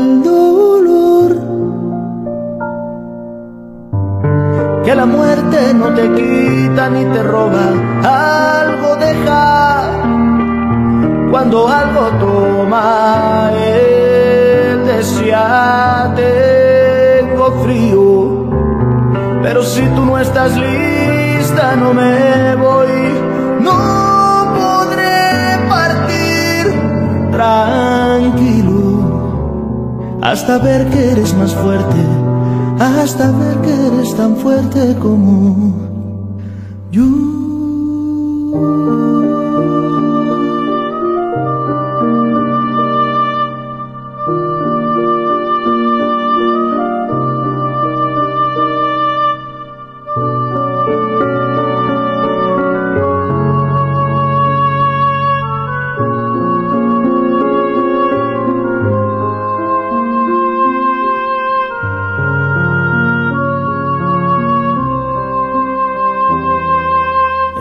que 4.89 4.95
la 4.95 5.05
muerte 5.05 5.71
no 5.75 5.93
te 5.93 6.11
quita 6.15 6.89
ni 6.89 7.05
te 7.13 7.21
roba, 7.21 7.65
algo 8.01 8.95
deja 8.95 9.91
cuando 11.29 11.67
algo 11.67 12.05
toma 12.19 13.51
el 13.53 14.87
decía 14.87 16.11
tengo 16.15 17.51
frío, 17.63 18.49
pero 19.43 19.61
si 19.61 19.83
tú 19.89 20.05
no 20.05 20.17
estás 20.17 20.57
lista 20.57 21.75
no 21.75 21.93
me 21.93 22.55
voy, 22.55 22.89
no 23.61 23.77
podré 24.57 25.67
partir 25.69 26.63
tranquilo 27.31 28.79
hasta 30.23 30.57
ver 30.57 30.89
que 30.89 31.11
eres 31.11 31.35
más 31.35 31.53
fuerte 31.53 32.28
hasta 32.79 33.31
ver 33.31 33.57
que 33.61 33.87
eres 33.87 34.15
tan 34.15 34.35
fuerte 34.37 34.95
como 34.99 35.73
yo. 36.91 37.38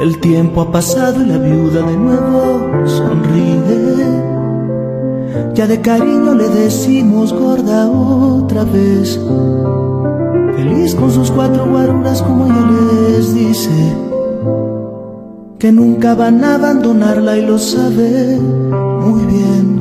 El 0.09 0.21
tiempo 0.21 0.63
ha 0.63 0.73
pasado 0.73 1.23
y 1.23 1.27
la 1.27 1.37
viuda 1.37 1.83
de 1.83 1.95
nuevo 1.95 2.87
sonríe. 2.87 4.23
Ya 5.53 5.67
de 5.67 5.83
cariño 5.83 6.35
le 6.35 6.49
decimos 6.49 7.35
gorda 7.35 7.91
otra 7.91 8.65
vez. 8.65 9.21
Feliz 10.57 10.95
con 10.95 11.11
sus 11.11 11.31
cuatro 11.31 11.67
guaruras 11.67 12.23
como 12.23 12.47
ella 12.47 12.71
les 12.71 13.35
dice. 13.35 13.95
Que 15.59 15.73
nunca 15.73 16.15
van 16.15 16.43
a 16.43 16.55
abandonarla 16.55 17.37
y 17.37 17.45
lo 17.45 17.59
sabe 17.59 18.39
muy 18.41 19.27
bien. 19.27 19.79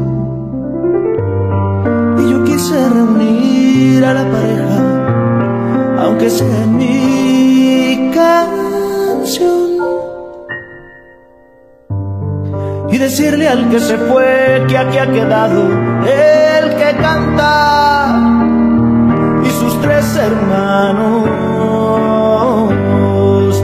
Y 2.20 2.32
yo 2.32 2.44
quise 2.44 2.90
reunir 2.90 4.04
a 4.04 4.14
la 4.14 4.30
pareja, 4.30 6.04
aunque 6.04 6.30
sea 6.30 6.64
en 6.64 6.78
mi 6.78 8.12
canción. 8.14 9.57
Y 12.98 13.00
decirle 13.00 13.48
al 13.48 13.70
que 13.70 13.80
se 13.80 13.96
fue 13.96 14.66
que 14.68 14.76
aquí 14.76 14.98
ha 14.98 15.12
quedado 15.12 15.70
el 16.02 16.76
que 16.76 16.96
canta 17.00 18.20
y 19.46 19.50
sus 19.52 19.80
tres 19.84 20.16
hermanos 20.16 21.30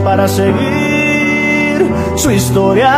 para 0.04 0.28
seguir 0.28 1.92
su 2.14 2.30
historia. 2.30 2.92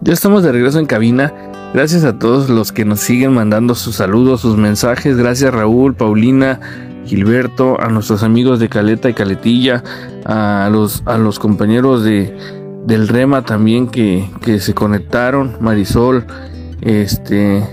Ya 0.00 0.12
estamos 0.14 0.42
de 0.42 0.52
regreso 0.52 0.78
en 0.78 0.86
cabina. 0.86 1.34
Gracias 1.74 2.04
a 2.04 2.18
todos 2.18 2.48
los 2.48 2.72
que 2.72 2.86
nos 2.86 3.00
siguen 3.00 3.34
mandando 3.34 3.74
sus 3.74 3.96
saludos, 3.96 4.40
sus 4.40 4.56
mensajes. 4.56 5.18
Gracias 5.18 5.52
Raúl, 5.52 5.94
Paulina, 5.94 6.60
Gilberto, 7.10 7.80
a 7.80 7.88
nuestros 7.88 8.22
amigos 8.22 8.60
de 8.60 8.68
Caleta 8.68 9.10
y 9.10 9.14
Caletilla, 9.14 9.82
a 10.24 10.68
los, 10.70 11.02
a 11.06 11.18
los 11.18 11.40
compañeros 11.40 12.04
de, 12.04 12.36
del 12.86 13.08
Rema 13.08 13.42
también 13.42 13.88
que, 13.88 14.28
se 14.60 14.74
conectaron, 14.74 15.56
Marisol, 15.60 16.24
este, 16.82 17.66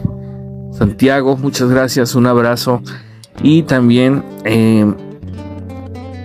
Santiago, 0.72 1.38
muchas 1.38 1.70
gracias, 1.70 2.16
un 2.16 2.26
abrazo 2.26 2.82
y 3.44 3.62
también 3.62 4.24
eh, 4.44 4.92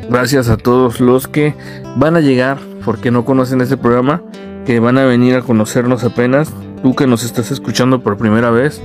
gracias 0.09 0.49
a 0.49 0.57
todos 0.57 0.99
los 0.99 1.29
que 1.29 1.55
van 1.97 2.17
a 2.17 2.21
llegar 2.21 2.61
porque 2.83 3.11
no 3.11 3.27
conocen 3.27 3.61
este 3.61 3.77
programa, 3.77 4.23
que 4.65 4.81
van 4.81 4.97
a 4.97 5.05
venir 5.05 5.35
a 5.35 5.43
conocernos 5.43 6.03
apenas, 6.03 6.51
tú 6.83 6.95
que 6.95 7.07
nos 7.07 7.25
estás 7.25 7.51
escuchando 7.51 8.03
por 8.03 8.17
primera 8.17 8.51
vez, 8.51 8.81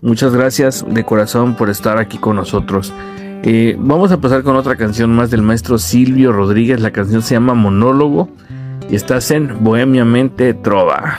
muchas 0.00 0.32
gracias 0.32 0.84
de 0.88 1.02
corazón 1.02 1.56
por 1.56 1.70
estar 1.70 1.98
aquí 1.98 2.18
con 2.18 2.36
nosotros. 2.36 2.92
Eh, 3.46 3.76
vamos 3.78 4.10
a 4.10 4.22
pasar 4.22 4.42
con 4.42 4.56
otra 4.56 4.76
canción 4.76 5.14
más 5.14 5.30
del 5.30 5.42
maestro 5.42 5.76
Silvio 5.76 6.32
Rodríguez. 6.32 6.80
La 6.80 6.92
canción 6.92 7.20
se 7.20 7.34
llama 7.34 7.52
Monólogo 7.52 8.30
y 8.88 8.96
estás 8.96 9.30
en 9.30 9.62
Bohemiamente 9.62 10.54
Trova. 10.54 11.18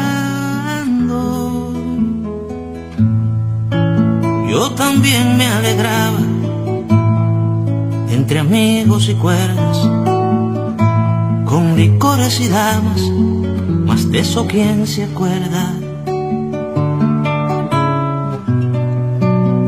Yo 4.51 4.69
también 4.71 5.37
me 5.37 5.47
alegraba 5.47 6.19
entre 8.11 8.39
amigos 8.39 9.07
y 9.07 9.13
cuerdas, 9.13 9.77
con 11.45 11.77
licores 11.77 12.41
y 12.41 12.49
damas, 12.49 13.01
más 13.87 14.11
de 14.11 14.19
eso 14.19 14.45
quién 14.47 14.85
se 14.85 15.05
acuerda. 15.05 15.73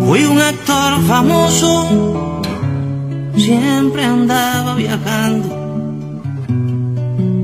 Fui 0.06 0.26
un 0.26 0.40
actor 0.42 1.02
famoso, 1.08 2.42
siempre 3.38 4.04
andaba 4.04 4.76
viajando. 4.76 5.48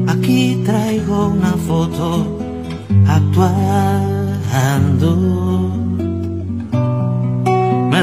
Aquí 0.07 0.61
traigo 0.65 1.29
una 1.29 1.53
foto 1.53 2.37
actuando 3.07 4.19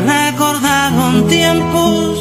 recordaron 0.00 1.26
tiempos 1.28 2.18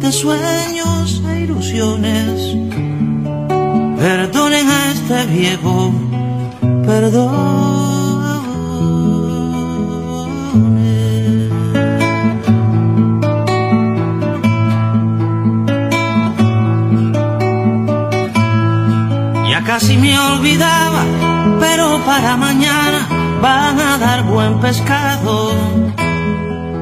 de 0.00 0.12
sueños 0.12 1.22
e 1.28 1.40
ilusiones. 1.40 2.56
Perdonen 3.98 4.68
a 4.68 4.92
este 4.92 5.26
viejo, 5.26 5.92
perdón. 6.86 8.42
Ya 19.50 19.62
casi 19.64 19.96
me 19.96 20.18
olvidaba, 20.18 21.04
pero 21.60 21.98
para 22.04 22.36
mañana 22.36 23.08
van 23.40 23.80
a 23.80 23.98
dar 23.98 24.22
buen 24.24 24.60
pescado 24.60 25.74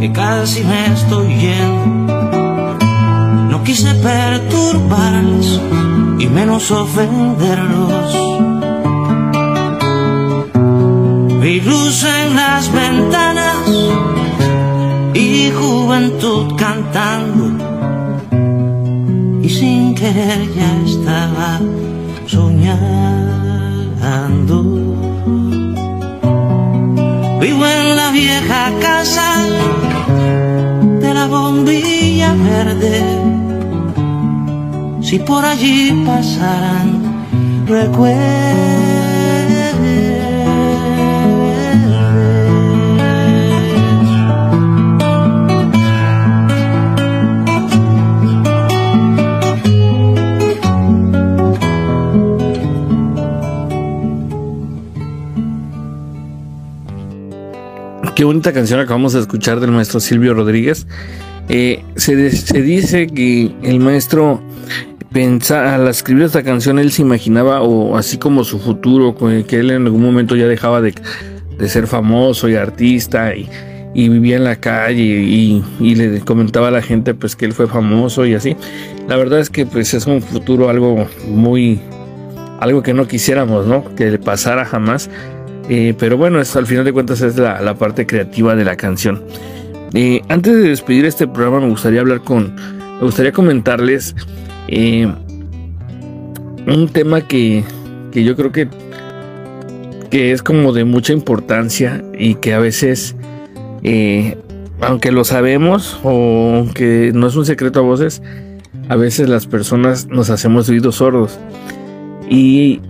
que 0.00 0.12
casi 0.12 0.62
me 0.64 0.86
estoy 0.94 1.34
yendo. 1.40 2.78
No 3.50 3.64
quise 3.64 3.94
perturbarles 3.94 5.60
y 6.18 6.26
menos 6.26 6.70
ofenderlos. 6.70 8.14
Vi 11.40 11.60
luz 11.60 12.04
en 12.04 12.36
las 12.36 12.72
ventanas 12.72 13.56
y 15.14 15.50
juventud 15.50 16.54
cantando 16.56 17.44
y 19.42 19.48
sin 19.48 19.94
querer 19.94 20.40
ya 20.54 20.80
estaba 20.84 21.60
soñando. 22.26 23.18
Si 35.00 35.18
por 35.20 35.44
allí 35.44 36.02
pasaran 36.04 37.08
Qué 58.18 58.24
bonita 58.24 58.52
canción 58.52 58.80
acabamos 58.80 59.12
de 59.12 59.20
escuchar 59.20 59.60
del 59.60 59.70
maestro 59.70 60.00
Silvio 60.00 60.34
Rodríguez. 60.34 60.88
Eh, 61.48 61.82
se, 61.96 62.14
dice 62.14 63.06
que 63.06 63.50
el 63.62 63.80
maestro 63.80 64.42
pensa, 65.12 65.74
al 65.74 65.88
escribir 65.88 66.24
esta 66.24 66.42
canción 66.42 66.78
él 66.78 66.92
se 66.92 67.02
imaginaba 67.02 67.62
o 67.62 67.96
así 67.96 68.18
como 68.18 68.44
su 68.44 68.58
futuro, 68.58 69.14
que 69.46 69.56
él 69.56 69.70
en 69.70 69.86
algún 69.86 70.02
momento 70.02 70.36
ya 70.36 70.46
dejaba 70.46 70.82
de, 70.82 70.94
ser 71.66 71.86
famoso 71.86 72.48
y 72.48 72.54
artista 72.54 73.34
y, 73.34 73.48
vivía 73.94 74.36
en 74.36 74.44
la 74.44 74.56
calle 74.56 75.02
y, 75.02 75.62
le 75.80 76.20
comentaba 76.20 76.68
a 76.68 76.70
la 76.70 76.82
gente 76.82 77.14
pues 77.14 77.34
que 77.34 77.46
él 77.46 77.52
fue 77.52 77.66
famoso 77.66 78.26
y 78.26 78.34
así. 78.34 78.56
La 79.08 79.16
verdad 79.16 79.40
es 79.40 79.48
que 79.48 79.64
pues 79.64 79.94
es 79.94 80.06
un 80.06 80.20
futuro 80.20 80.68
algo 80.68 81.08
muy, 81.26 81.80
algo 82.60 82.82
que 82.82 82.92
no 82.92 83.08
quisiéramos, 83.08 83.66
¿no? 83.66 83.94
Que 83.94 84.10
le 84.10 84.18
pasara 84.18 84.64
jamás. 84.64 85.08
Eh, 85.68 85.94
pero 85.98 86.16
bueno, 86.16 86.38
al 86.38 86.66
final 86.66 86.84
de 86.84 86.92
cuentas 86.92 87.20
es 87.20 87.36
la, 87.36 87.74
parte 87.74 88.06
creativa 88.06 88.54
de 88.54 88.64
la 88.64 88.76
canción. 88.76 89.22
Eh, 89.94 90.22
antes 90.28 90.54
de 90.54 90.68
despedir 90.68 91.04
este 91.04 91.26
programa 91.26 91.60
me 91.60 91.70
gustaría 91.70 92.00
hablar 92.00 92.22
con, 92.22 92.54
me 92.54 93.00
gustaría 93.00 93.32
comentarles 93.32 94.14
eh, 94.68 95.10
un 96.66 96.88
tema 96.88 97.22
que, 97.22 97.64
que 98.12 98.24
yo 98.24 98.36
creo 98.36 98.52
que, 98.52 98.68
que 100.10 100.32
es 100.32 100.42
como 100.42 100.72
de 100.72 100.84
mucha 100.84 101.12
importancia 101.12 102.04
y 102.18 102.34
que 102.34 102.54
a 102.54 102.58
veces, 102.58 103.16
aunque 104.80 105.12
lo 105.12 105.24
sabemos 105.24 105.98
o 106.02 106.56
aunque 106.56 107.12
no 107.14 107.26
es 107.26 107.36
un 107.36 107.46
secreto 107.46 107.80
a 107.80 107.82
voces, 107.82 108.22
a 108.88 108.96
veces 108.96 109.28
las 109.28 109.46
personas 109.46 110.06
nos 110.06 110.30
hacemos 110.30 110.68
oídos 110.68 110.96
sordos. 110.96 111.38
Y 112.28 112.80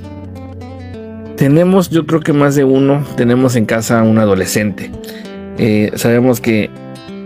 tenemos, 1.36 1.90
yo 1.90 2.06
creo 2.06 2.20
que 2.20 2.32
más 2.32 2.54
de 2.54 2.64
uno, 2.64 3.04
tenemos 3.16 3.56
en 3.56 3.66
casa 3.66 4.02
un 4.02 4.18
adolescente. 4.18 4.90
Eh, 5.58 5.90
sabemos 5.94 6.40
que 6.40 6.70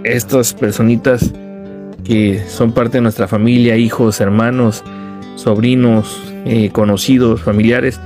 estas 0.04 0.54
personitas 0.54 1.32
que 2.04 2.42
son 2.48 2.72
parte 2.72 2.98
de 2.98 3.02
nuestra 3.02 3.28
familia, 3.28 3.76
hijos, 3.76 4.20
hermanos, 4.20 4.82
sobrinos, 5.36 6.20
eh, 6.44 6.70
conocidos, 6.72 7.42
familiares, 7.42 8.00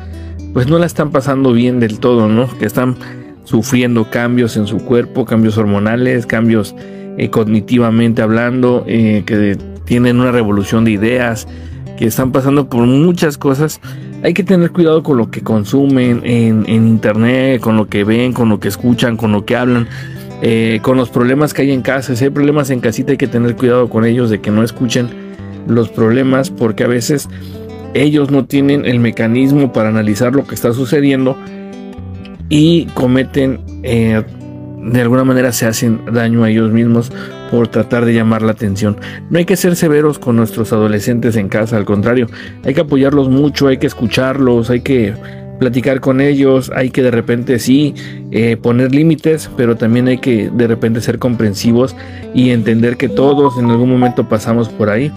pues 0.52 0.66
no 0.66 0.78
la 0.78 0.86
están 0.86 1.10
pasando 1.10 1.52
bien 1.52 1.80
del 1.80 1.98
todo, 1.98 2.28
¿no? 2.28 2.46
Que 2.58 2.66
están 2.66 2.96
sufriendo 3.44 4.10
cambios 4.10 4.56
en 4.56 4.66
su 4.66 4.78
cuerpo, 4.78 5.24
cambios 5.24 5.56
hormonales, 5.56 6.26
cambios 6.26 6.74
eh, 7.16 7.30
cognitivamente 7.30 8.22
hablando, 8.22 8.84
que 8.86 9.56
tienen 9.84 10.20
una 10.20 10.32
revolución 10.32 10.84
de 10.84 10.90
ideas, 10.90 11.46
que 11.96 12.06
están 12.06 12.32
pasando 12.32 12.68
por 12.68 12.86
muchas 12.86 13.38
cosas 13.38 13.80
hay 14.22 14.34
que 14.34 14.42
tener 14.42 14.72
cuidado 14.72 15.02
con 15.02 15.18
lo 15.18 15.30
que 15.30 15.42
consumen 15.42 16.22
en, 16.24 16.68
internet, 16.68 17.60
con 17.60 17.76
lo 17.76 17.86
que 17.86 18.04
ven, 18.04 18.32
con 18.32 18.48
lo 18.48 18.58
que 18.58 18.68
escuchan, 18.68 19.16
con 19.16 19.32
lo 19.32 19.44
que 19.44 19.56
hablan, 19.56 19.88
eh, 20.42 20.80
con 20.82 20.96
los 20.96 21.10
problemas 21.10 21.54
que 21.54 21.62
hay 21.62 21.72
en 21.72 21.82
casa. 21.82 22.16
Si 22.16 22.24
hay 22.24 22.30
problemas 22.30 22.70
en 22.70 22.80
casita 22.80 23.12
hay 23.12 23.18
que 23.18 23.28
tener 23.28 23.56
cuidado 23.56 23.88
con 23.88 24.04
ellos 24.04 24.30
de 24.30 24.40
que 24.40 24.50
no 24.50 24.62
escuchen 24.62 25.08
los 25.66 25.88
problemas 25.88 26.50
porque 26.50 26.84
a 26.84 26.88
veces 26.88 27.28
ellos 27.94 28.30
no 28.30 28.44
tienen 28.44 28.84
el 28.84 29.00
mecanismo 29.00 29.72
para 29.72 29.88
analizar 29.88 30.34
lo 30.34 30.46
que 30.46 30.54
está 30.54 30.72
sucediendo 30.72 31.36
y 32.48 32.86
cometen 32.94 33.60
eh, 33.82 34.22
de 34.86 35.00
alguna 35.00 35.24
manera 35.24 35.52
se 35.52 35.66
hacen 35.66 36.00
daño 36.12 36.44
a 36.44 36.50
ellos 36.50 36.70
mismos 36.70 37.10
por 37.50 37.68
tratar 37.68 38.04
de 38.04 38.14
llamar 38.14 38.42
la 38.42 38.52
atención. 38.52 38.96
No 39.30 39.38
hay 39.38 39.44
que 39.44 39.56
ser 39.56 39.74
severos 39.76 40.18
con 40.18 40.36
nuestros 40.36 40.72
adolescentes 40.72 41.36
en 41.36 41.48
casa, 41.48 41.76
al 41.76 41.84
contrario, 41.84 42.28
hay 42.64 42.74
que 42.74 42.82
apoyarlos 42.82 43.28
mucho, 43.28 43.68
hay 43.68 43.78
que 43.78 43.86
escucharlos, 43.86 44.70
hay 44.70 44.80
que 44.80 45.14
platicar 45.58 46.00
con 46.00 46.20
ellos, 46.20 46.70
hay 46.74 46.90
que 46.90 47.02
de 47.02 47.10
repente 47.10 47.58
sí 47.58 47.94
eh, 48.30 48.56
poner 48.56 48.94
límites, 48.94 49.50
pero 49.56 49.76
también 49.76 50.08
hay 50.08 50.18
que 50.18 50.50
de 50.50 50.66
repente 50.66 51.00
ser 51.00 51.18
comprensivos 51.18 51.96
y 52.34 52.50
entender 52.50 52.96
que 52.96 53.08
todos 53.08 53.58
en 53.58 53.70
algún 53.70 53.90
momento 53.90 54.28
pasamos 54.28 54.68
por 54.68 54.90
ahí 54.90 55.10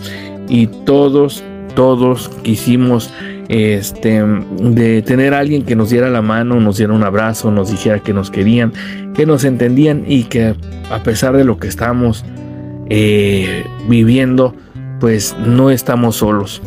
y 0.47 0.67
todos, 0.67 1.43
todos 1.75 2.29
quisimos 2.43 3.11
este, 3.49 4.23
de 4.61 5.01
tener 5.01 5.33
a 5.33 5.39
alguien 5.39 5.63
que 5.63 5.75
nos 5.75 5.89
diera 5.89 6.09
la 6.09 6.21
mano, 6.21 6.59
nos 6.59 6.77
diera 6.77 6.93
un 6.93 7.03
abrazo, 7.03 7.51
nos 7.51 7.71
dijera 7.71 7.99
que 7.99 8.13
nos 8.13 8.31
querían, 8.31 8.73
que 9.15 9.25
nos 9.25 9.43
entendían 9.43 10.03
y 10.07 10.25
que 10.25 10.55
a 10.91 11.03
pesar 11.03 11.35
de 11.35 11.43
lo 11.43 11.57
que 11.57 11.67
estamos 11.67 12.23
eh, 12.89 13.63
viviendo, 13.87 14.55
pues 14.99 15.35
no 15.45 15.71
estamos 15.71 16.17
solos. 16.17 16.61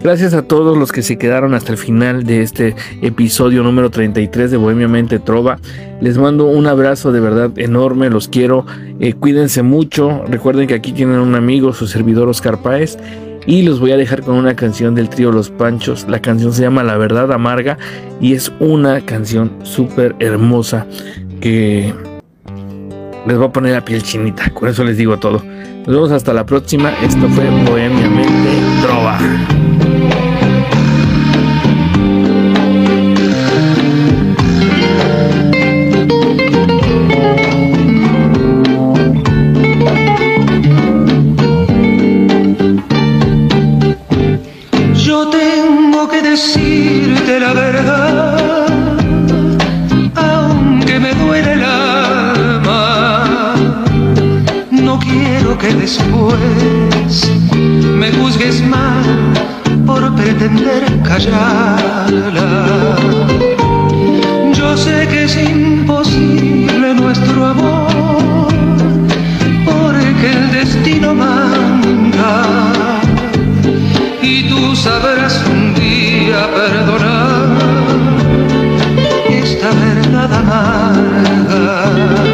Gracias 0.00 0.34
a 0.34 0.42
todos 0.42 0.76
los 0.76 0.92
que 0.92 1.02
se 1.02 1.16
quedaron 1.16 1.54
hasta 1.54 1.72
el 1.72 1.78
final 1.78 2.24
de 2.24 2.42
este 2.42 2.76
episodio 3.02 3.62
número 3.62 3.90
33 3.90 4.50
de 4.50 4.56
Bohemia 4.56 4.88
Mente 4.88 5.18
Trova. 5.18 5.58
Les 6.00 6.18
mando 6.18 6.46
un 6.46 6.66
abrazo 6.66 7.12
de 7.12 7.20
verdad 7.20 7.58
enorme, 7.58 8.10
los 8.10 8.28
quiero. 8.28 8.66
Eh, 9.00 9.14
cuídense 9.14 9.62
mucho. 9.62 10.22
Recuerden 10.28 10.68
que 10.68 10.74
aquí 10.74 10.92
tienen 10.92 11.18
un 11.18 11.34
amigo, 11.34 11.72
su 11.72 11.86
servidor 11.86 12.28
Oscar 12.28 12.62
Páez. 12.62 12.98
Y 13.46 13.62
los 13.62 13.80
voy 13.80 13.92
a 13.92 13.96
dejar 13.96 14.22
con 14.22 14.34
una 14.34 14.54
canción 14.54 14.94
del 14.94 15.08
trío 15.08 15.32
Los 15.32 15.50
Panchos. 15.50 16.06
La 16.08 16.20
canción 16.20 16.52
se 16.52 16.62
llama 16.62 16.82
La 16.82 16.96
Verdad 16.98 17.32
Amarga 17.32 17.78
y 18.20 18.34
es 18.34 18.52
una 18.60 19.00
canción 19.00 19.52
súper 19.62 20.16
hermosa 20.18 20.86
que 21.40 21.94
les 23.26 23.40
va 23.40 23.46
a 23.46 23.52
poner 23.52 23.72
la 23.72 23.84
piel 23.84 24.02
chinita. 24.02 24.50
Con 24.50 24.68
eso 24.68 24.84
les 24.84 24.96
digo 24.96 25.18
todo. 25.18 25.42
Nos 25.86 25.86
vemos 25.86 26.10
hasta 26.10 26.32
la 26.32 26.44
próxima. 26.44 26.92
Esto 27.02 27.28
fue 27.28 27.44
Bohemia 27.64 28.10
Mente 28.10 28.50
Trova. 28.82 29.18
Después 55.86 57.30
me 58.00 58.10
juzgues 58.12 58.60
mal 58.62 59.04
por 59.86 60.02
pretender 60.16 60.84
callarla. 61.02 62.96
Yo 64.52 64.76
sé 64.76 65.06
que 65.08 65.24
es 65.24 65.36
imposible 65.36 66.94
nuestro 66.94 67.46
amor, 67.46 68.48
porque 69.64 70.26
el 70.38 70.50
destino 70.52 71.14
manda 71.14 72.32
y 74.22 74.42
para 76.46 76.66
perdonar 76.68 77.46
esta 79.28 79.70
verdad 79.70 80.32
amarga. 80.32 82.25